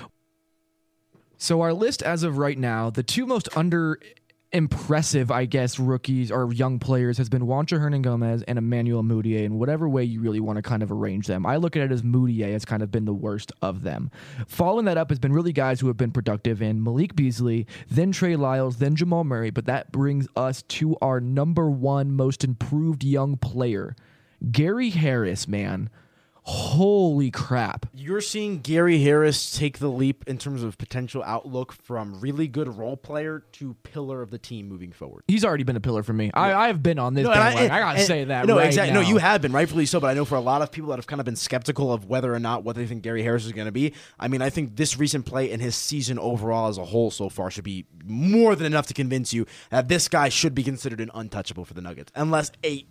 [1.39, 4.01] So our list as of right now, the two most under
[4.53, 9.59] impressive, I guess, rookies or young players has been Juancho Hernangomez and Emmanuel Mudiay in
[9.59, 11.45] whatever way you really want to kind of arrange them.
[11.45, 14.11] I look at it as Mudiay has kind of been the worst of them.
[14.47, 18.13] Following that up has been really guys who have been productive in Malik Beasley, then
[18.13, 23.05] Trey Lyles, then Jamal Murray, but that brings us to our number one most improved
[23.05, 23.97] young player,
[24.53, 25.91] Gary Harris, man.
[26.49, 27.87] Holy crap.
[27.93, 32.69] You're seeing Gary Harris take the leap in terms of potential outlook from really good
[32.79, 35.25] role player to pillar of the team moving forward.
[35.27, 36.31] He's already been a pillar for me.
[36.33, 37.73] I, I have been on this No, bandwagon.
[37.73, 38.47] I, gotta and- say that.
[38.47, 38.95] No, right exactly.
[38.95, 39.01] now.
[39.03, 40.99] No, you have been rightfully so, but I know for a lot of people that
[40.99, 43.51] have kind of been skeptical of whether or not what they think Gary Harris is
[43.51, 43.93] going to be.
[44.21, 47.29] I mean, I think this recent play and his season overall as a whole so
[47.29, 51.01] far should be more than enough to convince you that this guy should be considered
[51.01, 52.87] an untouchable for the Nuggets, unless a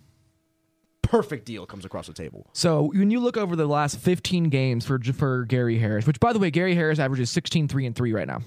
[1.06, 2.48] perfect deal comes across the table.
[2.52, 6.32] So when you look over the last 15 games for for Gary Harris, which by
[6.32, 8.40] the way, Gary Harris averages 16, 3, and 3 right now.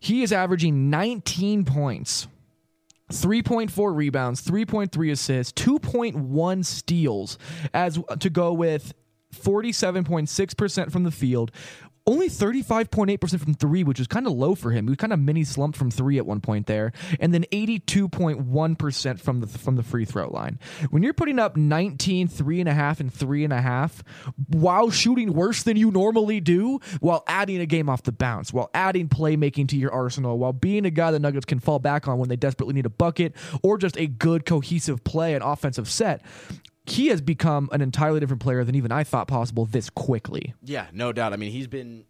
[0.00, 2.28] He is averaging 19 points,
[3.12, 7.38] 3.4 rebounds, 3.3 assists, 2.1 steals,
[7.74, 8.94] as to go with
[9.34, 11.50] 47.6% from the field.
[12.08, 14.86] Only 35.8% from three, which is kind of low for him.
[14.86, 19.20] He was kind of mini slumped from three at one point there, and then 82.1%
[19.20, 20.58] from the from the free throw line.
[20.88, 24.02] When you're putting up 19, three and a half, and three and a half,
[24.46, 28.70] while shooting worse than you normally do, while adding a game off the bounce, while
[28.72, 32.16] adding playmaking to your arsenal, while being a guy the Nuggets can fall back on
[32.16, 36.22] when they desperately need a bucket, or just a good cohesive play and offensive set.
[36.88, 40.54] He has become an entirely different player than even I thought possible this quickly.
[40.62, 41.32] Yeah, no doubt.
[41.32, 42.04] I mean, he's been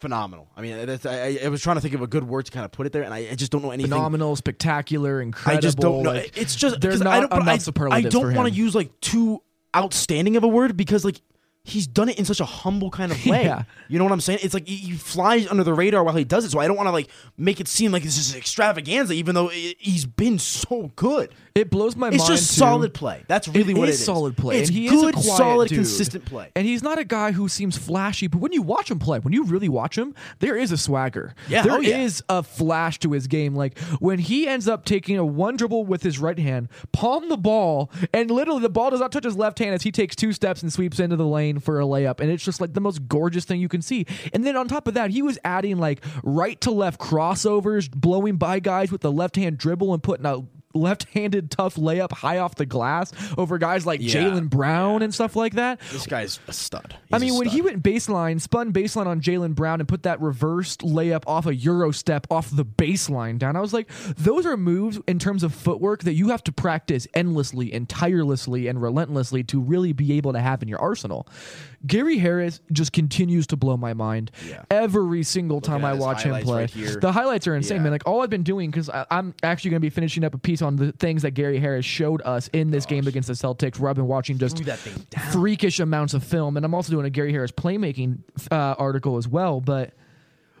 [0.00, 0.48] phenomenal.
[0.56, 2.64] I mean, that's, I, I was trying to think of a good word to kind
[2.64, 3.90] of put it there, and I, I just don't know anything.
[3.90, 5.58] phenomenal, spectacular, incredible.
[5.58, 6.12] I just don't know.
[6.12, 9.00] like, it's just there's not I don't, enough I, I don't want to use like
[9.00, 9.42] too
[9.74, 11.20] outstanding of a word because like
[11.64, 13.44] he's done it in such a humble kind of way.
[13.44, 13.64] Yeah.
[13.88, 14.40] You know what I'm saying?
[14.42, 16.50] It's like he, he flies under the radar while he does it.
[16.50, 19.50] So I don't want to like make it seem like this is extravaganza, even though
[19.52, 21.32] it, he's been so good.
[21.54, 22.30] It blows my It's mind.
[22.32, 22.60] It's just too.
[22.60, 23.24] solid play.
[23.28, 24.06] That's really It what is it is.
[24.06, 24.58] solid play.
[24.60, 25.78] It's good, is a quiet solid, dude.
[25.78, 26.50] consistent play.
[26.56, 29.32] And he's not a guy who seems flashy, but when you watch him play, when
[29.32, 31.34] you really watch him, there is a swagger.
[31.48, 31.98] Yeah, there oh, yeah.
[31.98, 33.54] is a flash to his game.
[33.54, 37.36] Like when he ends up taking a one dribble with his right hand, palm the
[37.36, 40.32] ball, and literally the ball does not touch his left hand as he takes two
[40.32, 42.20] steps and sweeps into the lane for a layup.
[42.20, 44.06] And it's just like the most gorgeous thing you can see.
[44.32, 48.36] And then on top of that, he was adding like right to left crossovers, blowing
[48.36, 50.38] by guys with the left hand dribble and putting a
[50.74, 54.14] left-handed tough layup high off the glass over guys like Yeah.
[54.14, 55.80] Jaylen Brown and stuff like that.
[55.92, 56.94] This guy's a stud.
[57.12, 60.02] I He's a mean, when he went baseline, spun baseline on Jaylen Brown and put
[60.04, 64.46] that reversed layup off a Euro step off the baseline down, I was like, those
[64.46, 68.80] are moves in terms of footwork that you have to practice endlessly and tirelessly and
[68.80, 71.26] relentlessly to really be able to have in your arsenal.
[71.86, 74.62] Gary Harris just continues to blow my mind Yeah.
[74.70, 76.68] every single time I watch him play.
[76.74, 77.82] right the highlights are insane, Yeah.
[77.84, 77.92] man.
[77.92, 80.62] Like all I've been doing because I'm actually going to be finishing up a piece
[80.62, 83.90] on the things that Gary Harris showed us in this game against the Celtics, where
[83.90, 84.62] I've been watching just
[85.32, 88.18] freakish amounts of film, and I'm also doing a Gary Harris playmaking
[88.50, 89.60] uh, article as well.
[89.60, 89.92] But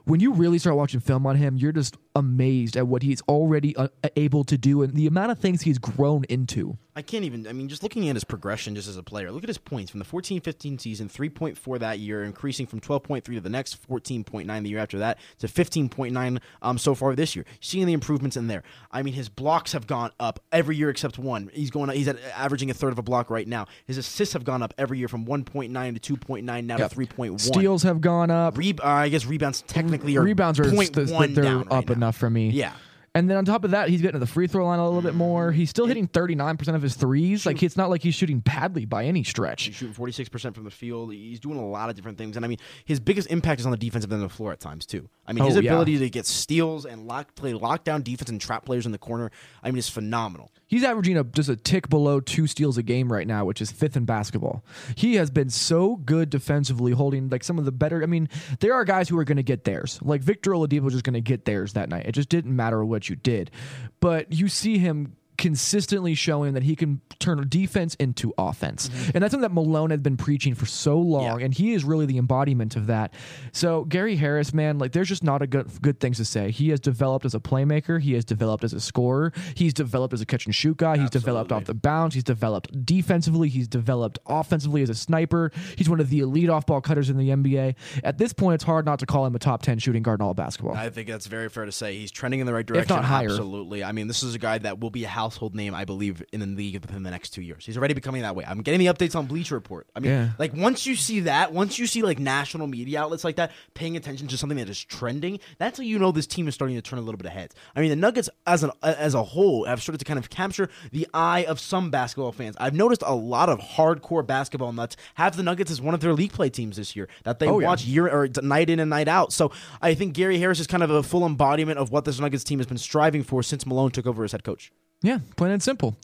[0.04, 3.74] when you really start watching film on him, you're just amazed at what he's already
[3.76, 6.76] uh, able to do and the amount of things he's grown into.
[6.94, 7.46] I can't even.
[7.46, 9.90] I mean, just looking at his progression just as a player, look at his points
[9.90, 14.62] from the 14 15 season 3.4 that year, increasing from 12.3 to the next 14.9
[14.62, 17.46] the year after that to 15.9 um, so far this year.
[17.60, 18.62] Seeing the improvements in there.
[18.90, 21.50] I mean, his blocks have gone up every year except one.
[21.54, 21.88] He's going.
[21.90, 23.66] He's at averaging a third of a block right now.
[23.86, 27.40] His assists have gone up every year from 1.9 to 2.9 now to 3.1.
[27.40, 28.58] Steals have gone up.
[28.58, 31.72] Re- uh, I guess rebounds technically are rebounds are point st- one they're down right
[31.72, 31.94] up now.
[32.02, 32.50] Enough for me.
[32.50, 32.72] Yeah.
[33.14, 35.02] And then on top of that, he's getting to the free throw line a little
[35.02, 35.52] bit more.
[35.52, 37.44] He's still hitting 39% of his threes.
[37.44, 39.64] Like it's not like he's shooting badly by any stretch.
[39.64, 41.12] He's shooting 46% from the field.
[41.12, 42.36] He's doing a lot of different things.
[42.36, 42.56] And I mean,
[42.86, 45.10] his biggest impact is on the defensive end of the floor at times, too.
[45.26, 45.72] I mean, his Oh, yeah.
[45.72, 49.30] ability to get steals and lock, play lockdown defense and trap players in the corner,
[49.62, 50.50] I mean, is phenomenal.
[50.66, 53.70] He's averaging a, just a tick below two steals a game right now, which is
[53.70, 54.64] fifth in basketball.
[54.96, 58.02] He has been so good defensively, holding like some of the better.
[58.02, 59.98] I mean, there are guys who are going to get theirs.
[60.02, 62.06] Like Victor Oladipo was just going to get theirs that night.
[62.06, 63.50] It just didn't matter what you did,
[63.98, 68.88] but you see him consistently showing that he can turn defense into offense.
[68.88, 69.10] Mm-hmm.
[69.14, 71.46] And that's something that Malone had been preaching for so long Yeah.
[71.46, 73.12] and he is really the embodiment of that.
[73.50, 76.52] So Gary Harris, man, like there's just not a good good things to say.
[76.52, 80.20] He has developed as a playmaker, he has developed as a scorer, he's developed as
[80.20, 84.20] a catch and shoot guy, he's developed off the bounce, he's developed defensively, he's developed
[84.26, 85.50] offensively as a sniper.
[85.76, 87.74] He's one of the elite off ball cutters in the NBA.
[88.04, 90.24] At this point, it's hard not to call him a top 10 shooting guard in
[90.24, 90.76] all of basketball.
[90.76, 91.96] I think that's very fair to say.
[91.96, 92.84] He's trending in the right direction.
[92.84, 93.28] If not higher.
[93.28, 93.82] Absolutely.
[93.82, 96.40] I mean, this is a guy that will be a household name, I believe, in
[96.40, 97.64] the league within the next two years.
[97.64, 98.44] He's already becoming that way.
[98.46, 99.86] I'm getting the updates on Bleacher Report.
[99.96, 100.28] I mean, Yeah.
[100.38, 103.96] like once you see that, once you see like national media outlets like that paying
[103.96, 106.82] attention to something that is trending, that's how you know this team is starting to
[106.82, 107.54] turn a little bit of heads.
[107.74, 110.68] I mean, the Nuggets as an as a whole have started to kind of capture
[110.90, 112.54] the eye of some basketball fans.
[112.60, 116.12] I've noticed a lot of hardcore basketball nuts have the Nuggets as one of their
[116.12, 117.68] league play teams this year that they Oh, yeah.
[117.68, 119.32] watch year or night in and night out.
[119.32, 122.44] So I think Gary Harris is kind of a full embodiment of what this Nuggets
[122.44, 124.72] team has been striving for since Malone took over as head coach.
[125.02, 125.96] Yeah, plain and simple.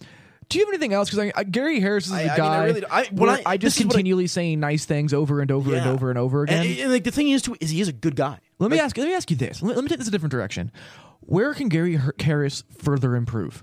[0.49, 1.11] Do you have anything else?
[1.11, 2.85] Because Gary Harris is I- a I mean, I guy really.
[2.91, 5.87] I- when I- I, just what I- continually saying nice things over and over and
[5.87, 6.67] over and over again.
[6.67, 8.39] And, and, like the thing is, too, is he is a good guy.
[8.59, 8.97] Let me ask.
[8.97, 9.61] Let me ask you this.
[9.63, 10.73] Let, let me take this a different direction.
[11.21, 13.63] Where can Gary Harris further improve?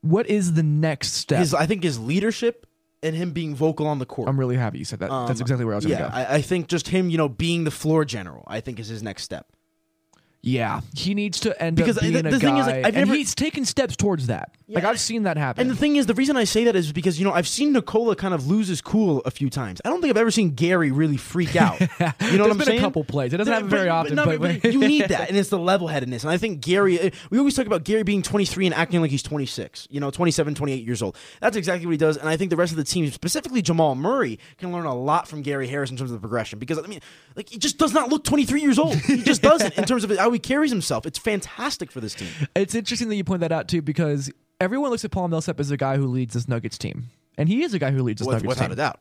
[0.00, 1.40] What is the next step?
[1.40, 2.66] His, I think his leadership
[3.02, 4.28] and him being vocal on the court.
[4.28, 5.10] I'm really happy you said that.
[5.10, 6.16] That's Um, exactly where I was going to yeah, go.
[6.16, 9.02] I, I think just him, you know, being the floor general, I think is his
[9.02, 9.46] next step.
[10.48, 12.74] Yeah, he needs to end Because up the- being the a thing guy, is, like,
[12.76, 14.52] I've and never- he's taken steps towards that.
[14.68, 15.60] like I've seen that happen.
[15.62, 17.72] And the thing is, the reason I say that is because you know I've seen
[17.72, 19.80] Nikola kind of lose his cool a few times.
[19.84, 21.80] I don't think I've ever seen Gary really freak out.
[22.26, 23.32] You know what I'm been a couple plays.
[23.32, 26.22] It doesn't There- happen very often, no, but- you need that, and it's the level-headedness.
[26.24, 29.10] And I think Gary, uh, we always talk about Gary being 23 and acting like
[29.10, 29.88] he's 26.
[29.90, 31.16] You know, 27, 28 years old.
[31.40, 32.16] That's exactly what he does.
[32.16, 35.26] And I think the rest of the team, specifically Jamal Murray, can learn a lot
[35.28, 36.58] from Gary Harris in terms of the progression.
[36.58, 37.00] Because I mean,
[37.34, 38.94] like he just does not look 23 years old.
[38.96, 41.06] He just doesn't in terms of how he carries himself.
[41.06, 42.28] It's fantastic for this team.
[42.54, 44.30] It's interesting that you point that out too, because
[44.60, 47.04] everyone looks at Paul Millsap as a guy who leads this Nuggets team,
[47.38, 48.72] and he is a guy who leads this With- Nuggets without team.
[48.72, 49.00] a doubt.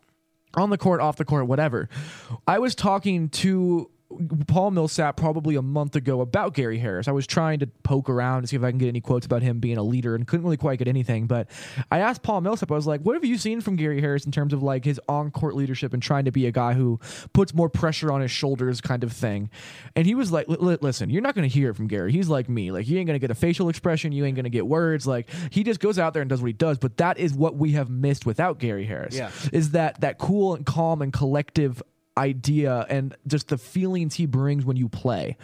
[0.55, 1.89] on the court, off the court, whatever.
[2.47, 3.89] I was talking to
[4.47, 7.07] Paul Millsap probably a month ago about Gary Harris.
[7.07, 9.41] I was trying to poke around to see if I can get any quotes about
[9.41, 11.27] him being a leader and couldn't really quite get anything.
[11.27, 11.49] But
[11.91, 14.31] I asked Paul Millsap, I was like, what have you seen from Gary Harris in
[14.31, 16.99] terms of like his on court leadership and trying to be a guy who
[17.33, 19.49] puts more pressure on his shoulders kind of thing?
[19.95, 22.11] And he was like, "Li- li- listen, you're not going to hear it from Gary.
[22.11, 22.71] He's like me.
[22.71, 24.11] Like, you ain't going to get a facial expression.
[24.11, 25.05] You ain't going to get words.
[25.07, 26.77] Like, he just goes out there and does what he does.
[26.77, 29.15] But that is what we have missed without Gary Harris.
[29.15, 29.31] Yeah.
[29.51, 31.81] Is that that cool and calm and collective
[32.17, 35.37] idea and just the feelings he brings when you play.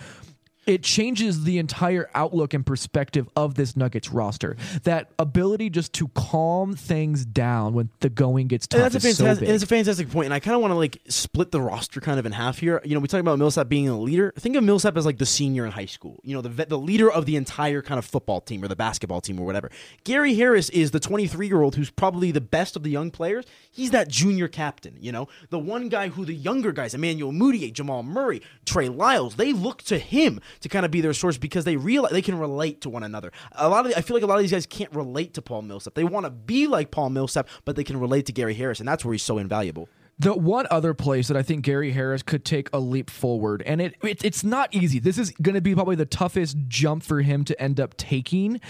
[0.68, 4.55] It changes the entire outlook and perspective of this Nuggets roster.
[4.84, 8.78] That ability just to calm things down when the going gets tough.
[8.78, 9.47] And that's a so fantastic.
[9.47, 9.55] big.
[9.55, 12.20] it's a fantastic point, and I kind of want to like split the roster kind
[12.20, 12.80] of in half here.
[12.84, 14.34] You know, we talk about Millsap being a leader.
[14.38, 16.20] Think of Millsap as like the senior in high school.
[16.24, 19.22] You know, the the leader of the entire kind of football team or the basketball
[19.22, 19.72] team or whatever.
[20.03, 23.45] Gary Harris is the 23 year old who's probably the best of the young players.
[23.72, 24.97] He's that junior captain.
[24.99, 29.38] You know, the one guy who the younger guys, Emmanuel Mudiay, Jamal Murray, Trey Lyles,
[29.38, 32.38] they look to him to kind of be their source because they realize they can
[32.38, 33.32] relate to one another.
[33.54, 35.41] A lot of the, I feel like a lot of these guys can't relate to
[35.41, 35.93] Paul Millsap.
[35.93, 38.88] They want to be like Paul Millsap, but they can relate to Gary Harris, and
[38.88, 39.89] that's where he's so invaluable.
[40.20, 43.82] The one other place that I think Gary Harris could take a leap forward, and
[43.82, 44.99] it, it it's not easy.
[44.99, 48.62] This is going to be probably the toughest jump for him to end up taking.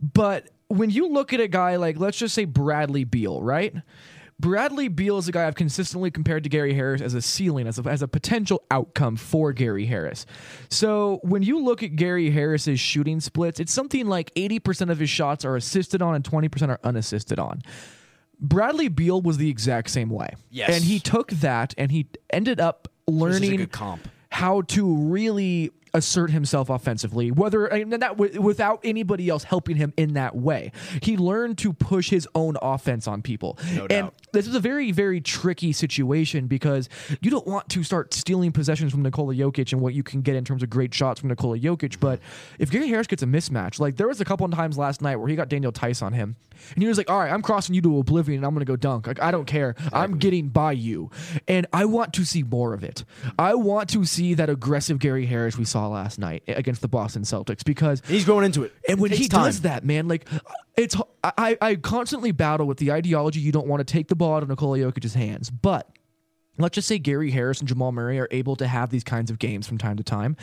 [0.00, 3.74] But when you look at a guy like, let's just say Bradley Beal, right?
[4.40, 7.78] Bradley Beal is a guy I've consistently compared to Gary Harris as a ceiling, as
[7.78, 10.24] a, as a potential outcome for Gary Harris.
[10.70, 15.10] So when you look at Gary Harris's shooting splits, it's something like 80% of his
[15.10, 17.60] shots are assisted on and 20% are unassisted on.
[18.40, 20.34] Bradley Beal was the exact same way.
[20.48, 20.70] Yes.
[20.74, 23.68] And he took that and he ended up learning
[24.30, 30.14] how to really assert himself offensively, whether and that without anybody else helping him in
[30.14, 30.72] that way.
[31.02, 33.58] He learned to push his own offense on people.
[33.72, 34.14] and doubt.
[34.32, 36.88] this is a very, very tricky situation because
[37.20, 40.36] you don't want to start stealing possessions from Nikola Jokic and what you can get
[40.36, 41.98] in terms of great shots from Nikola Jokic.
[42.00, 42.20] But
[42.58, 45.16] if Gary Harris gets a mismatch, like there was a couple of times last night
[45.16, 46.36] where he got Daniel Theis on him,
[46.74, 48.70] and he was like, "All right, I'm crossing you to oblivion, and I'm going to
[48.70, 49.06] go dunk.
[49.06, 49.74] Like I don't care.
[49.92, 51.10] I'm getting by you."
[51.48, 53.04] And I want to see more of it.
[53.38, 57.22] I want to see that aggressive Gary Harris we saw last night against the Boston
[57.22, 58.72] Celtics because he's going into it.
[58.88, 59.44] and when he time.
[59.44, 60.28] does that, man, like
[60.76, 64.36] it's I, I constantly battle with the ideology you don't want to take the ball
[64.36, 65.88] out of Nikola Jokic's hands, but
[66.58, 69.38] let's just say Gary Harris and Jamal Murray are able to have these kinds of
[69.38, 70.36] games from time to time.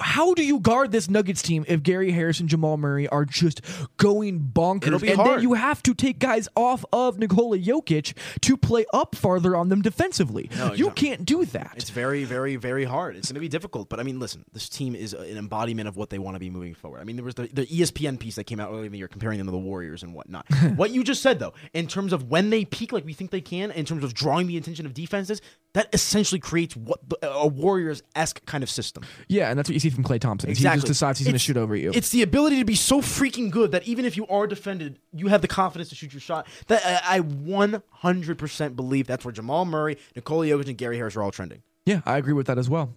[0.00, 3.60] How do you guard this Nuggets team if Gary Harris and Jamal Murray are just
[3.98, 4.86] going bonkers?
[4.86, 5.30] It'll be and hard.
[5.30, 9.68] then you have to take guys off of Nikola Jokic to play up farther on
[9.68, 10.48] them defensively.
[10.50, 10.92] You exactly.
[10.92, 11.74] can't do that.
[11.76, 13.16] It's very, very, very hard.
[13.16, 13.88] It's going to be difficult.
[13.88, 16.50] But I mean, listen, this team is an embodiment of what they want to be
[16.50, 17.00] moving forward.
[17.00, 19.08] I mean, there was the, the ESPN piece that came out earlier in the year
[19.08, 20.46] comparing them to the Warriors and whatnot.
[20.76, 23.42] what you just said, though, in terms of when they peak like we think they
[23.42, 25.42] can, in terms of drawing the attention of defenses,
[25.72, 29.04] that essentially creates what the, a Warriors esque kind of system.
[29.28, 30.50] yeah, and that's what you see from Klay Thompson.
[30.50, 31.92] is He just decides he's going to shoot over you.
[31.94, 35.28] It's the ability to be so freaking good that even if you are defended, you
[35.28, 36.46] have the confidence to shoot your shot.
[36.66, 41.14] That uh, I, I 100% believe that's where Jamal Murray, Nikola Jokic, and Gary Harris
[41.16, 41.62] are all trending.
[41.86, 42.92] yeah, I agree with that as well.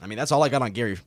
[0.00, 0.98] I mean, that's all I got on Gary.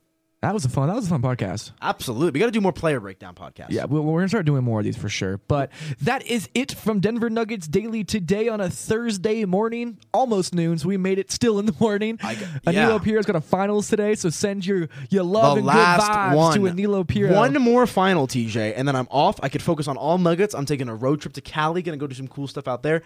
[0.42, 0.88] That was a fun.
[0.88, 1.72] That was a fun podcast.
[1.82, 2.32] Absolutely.
[2.32, 3.72] We got to do more player breakdown podcasts.
[3.72, 5.40] Yeah, we- we're gonna start doing more of these for sure.
[5.48, 5.72] But
[6.02, 10.78] that is it from Denver Nuggets Daily today on a Thursday morning, almost noon.
[10.78, 12.20] So we made it still in the morning.
[12.22, 12.98] I Anilo yeah.
[13.00, 16.36] Piero's got a finals today, so send your your love The and last good vibes
[16.36, 16.54] one.
[16.54, 17.34] to Aniello Piro.
[17.34, 19.40] One more final, TJ, and then I'm off.
[19.42, 20.54] I could focus on all Nuggets.
[20.54, 21.82] I'm taking a road trip to Cali.
[21.82, 23.02] Going to go do some cool stuff out there.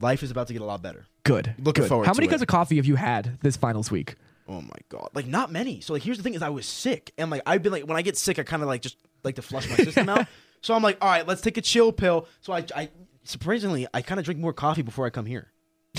[0.00, 1.04] Life is about to get a lot better.
[1.24, 1.54] good.
[1.58, 1.88] Looking good.
[1.90, 4.14] forward How many cups of coffee have you had this finals week?
[4.48, 5.80] Oh my god, like not many.
[5.80, 7.96] So like, here's the thing: is I was sick, and like I've been like when
[7.96, 10.26] I get sick, I kind of like just like to flush my system out.
[10.60, 12.26] So I'm like, all right, let's take a chill pill.
[12.40, 12.88] So I, I
[13.24, 15.48] surprisingly, I kind of drink more coffee before I come here.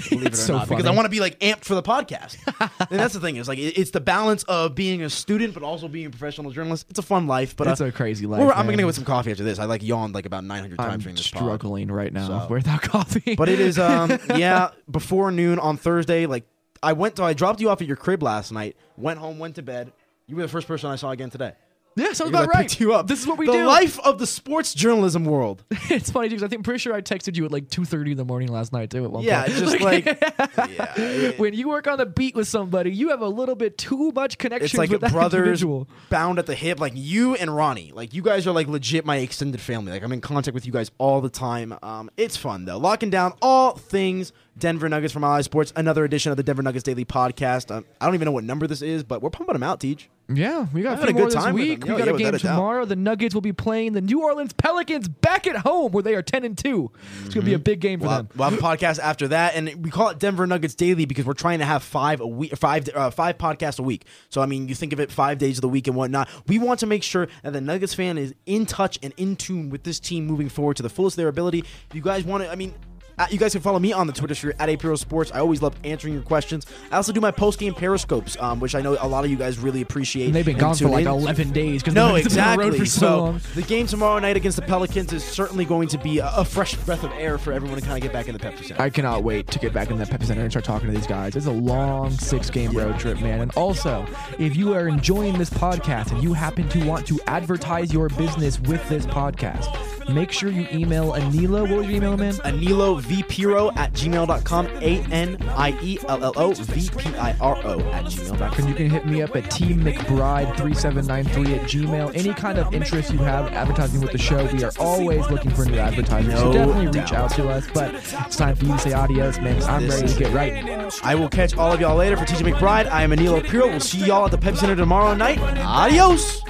[0.10, 2.36] Believe it or so not, because I want to be like amped for the podcast.
[2.89, 5.62] and that's the thing is like it- it's the balance of being a student but
[5.62, 6.88] also being a professional journalist.
[6.89, 8.66] It's a fun life, but It's uh, a crazy life, I'm man.
[8.66, 9.60] gonna go with some coffee after this.
[9.60, 11.44] I like yawned like about 900 times I'm during this pod.
[11.44, 13.36] struggling right now So- without coffee.
[13.36, 16.26] But it is um yeah, before noon on Thursday.
[16.26, 16.46] Like
[16.84, 19.55] I went to I dropped you off at your crib last night, went home, went
[19.55, 19.93] to bed.
[20.27, 21.53] You were the first person I saw again today.
[21.96, 22.80] Yeah, sounds about right.
[22.80, 23.08] you up.
[23.08, 23.60] This is what we the do.
[23.60, 25.64] The life of the sports journalism world.
[25.89, 28.12] it's funny because I think I'm pretty sure I texted you at like two thirty
[28.12, 29.04] in the morning last night too.
[29.04, 29.58] At one Yeah, point.
[29.58, 30.06] just like
[30.70, 34.12] yeah, when you work on the beat with somebody, you have a little bit too
[34.12, 35.88] much connection it's like with that brothers individual.
[36.10, 36.80] bound at the hip.
[36.80, 39.91] Like you and Ronnie, like you guys are like legit my extended family.
[39.91, 41.78] Like I'm in contact with you guys all the time.
[41.84, 42.78] Um, it's fun though.
[42.78, 45.74] Locking down all things Denver Nuggets from Ally Sports.
[45.76, 47.76] Another edition of the Denver Nuggets Daily Podcast.
[47.76, 50.10] Um, I don't even know what number this is, but we're pumping them out, Teach.
[50.30, 51.84] Yeah, we got a few a more good this time with week.
[51.84, 52.86] We got a game tomorrow.
[52.86, 56.21] The Nuggets will be playing the New Orleans Pelicans back at home, where they are
[56.21, 56.91] ten and two.
[57.26, 58.30] It's gonna be a big game for We'll, them.
[58.36, 61.34] we'll have a podcast after that, and we call it Denver Nuggets Daily because we're
[61.34, 64.05] trying to have five a week, five uh, five podcasts a week.
[64.30, 66.30] So I mean, you think of it five days of the week and whatnot.
[66.47, 69.69] We want to make sure that the Nuggets fan is in touch and in tune
[69.69, 71.59] with this team moving forward to the fullest of their ability.
[71.89, 72.74] If you guys want to, I mean.
[73.18, 75.32] Uh, you guys can follow me on the Twitter sphere at APRO Sports.
[75.34, 76.66] I always love answering your questions.
[76.91, 79.38] I also do my post game periscopes, um, which I know a lot of you
[79.38, 80.26] guys really appreciate.
[80.28, 81.11] And they've been gone for like in.
[81.11, 82.66] eleven days because No, been exactly.
[82.66, 83.41] on the road for so, long.
[83.55, 86.76] the game tomorrow night against the Pelicans is certainly going to be a, a fresh
[86.76, 88.82] breath of air for everyone to kind of get back in the Pepsi Center.
[88.82, 91.07] I cannot wait to get back in that Pepsi Center and start talking to these
[91.07, 91.36] guys.
[91.36, 93.41] It's a long six game road trip, man.
[93.41, 94.05] And also,
[94.39, 98.59] if you are enjoying this podcast and you happen to want to advertise your business
[98.61, 99.68] with this podcast,
[100.10, 101.62] make sure you email Aniello.
[101.62, 102.34] What was your email, man?
[102.34, 104.68] Aniello Vpiro at gmail.com.
[104.82, 108.68] A N I E L L O V P I R O at And gmail.com.
[108.68, 112.12] you can hit me up at tmcbride3793 at gmail.
[112.16, 115.66] Any kind of interest you have advertising with the show, we are always looking for
[115.66, 116.34] new advertisers.
[116.34, 117.14] so No definitely reach doubt.
[117.14, 117.66] out to us.
[117.74, 119.62] But it's time for you to say adios, man.
[119.64, 120.93] I'm This ready to get right.
[121.04, 122.88] I will catch all of y'all later for TJ McBride.
[122.88, 123.68] I am Aniello Piro.
[123.68, 125.39] We'll see y'all at the Pepsi Center tomorrow night.
[125.39, 126.41] Adios.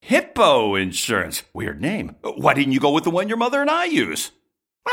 [0.00, 1.42] Hippo Insurance.
[1.52, 2.16] Weird name.
[2.22, 4.30] Why didn't you go with the one your mother and I use?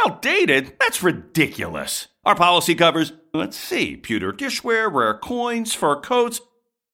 [0.06, 0.76] Outdated?
[0.82, 2.10] That's ridiculous.
[2.28, 6.42] Our policy covers, let's see, pewter dishware, rare coins, fur coats.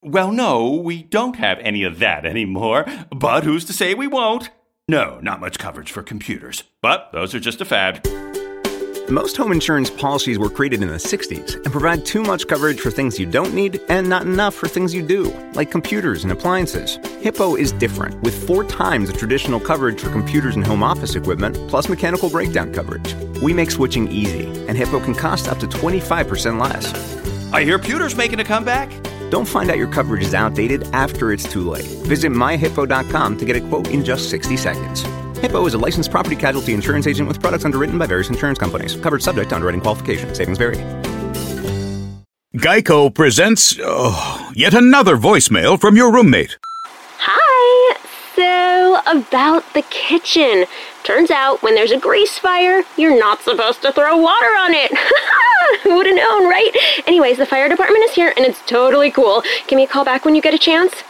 [0.03, 4.51] Well, no, we don't have any of that anymore, but who's to say we won't?
[4.87, 6.65] No, not much coverage for computers.
[6.83, 8.07] But those are just a fad.
[9.13, 12.89] Most home insurance policies were created in the 60s and provide too much coverage for
[12.89, 16.95] things you don't need and not enough for things you do, like computers and appliances.
[17.21, 21.55] Hippo is different, with four times the traditional coverage for computers and home office equipment,
[21.69, 23.13] plus mechanical breakdown coverage.
[23.39, 26.91] We make switching easy, and Hippo can cost up to 25% less.
[27.53, 28.89] I hear Pewter's making a comeback.
[29.29, 31.85] Don't find out your coverage is outdated after it's too late.
[32.07, 35.05] Visit myhippo.com to get a quote in just 60 seconds.
[35.43, 38.95] Hippo is a licensed property casualty insurance agent with products underwritten by various insurance companies.
[38.95, 40.33] Covered subject to underwriting qualification.
[40.33, 40.77] Savings vary.
[42.55, 46.57] Geico presents oh, yet another voicemail from your roommate.
[47.17, 47.97] Hi.
[48.37, 50.63] So, about the kitchen.
[51.03, 54.97] Turns out when there's a grease fire, you're not supposed to throw water on it.
[55.83, 56.71] Who would have known, right?
[57.05, 59.43] Anyways, the fire department is here and it's totally cool.
[59.67, 61.03] Give me a call back when you get a chance.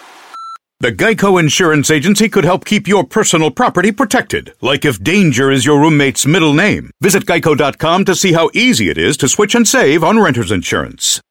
[0.84, 5.66] The Geico Insurance Agency could help keep your personal property protected, like if danger is
[5.66, 6.92] your roommate's middle name.
[7.00, 11.22] Visit geico.com to see how easy it is to switch and save on renter's insurance.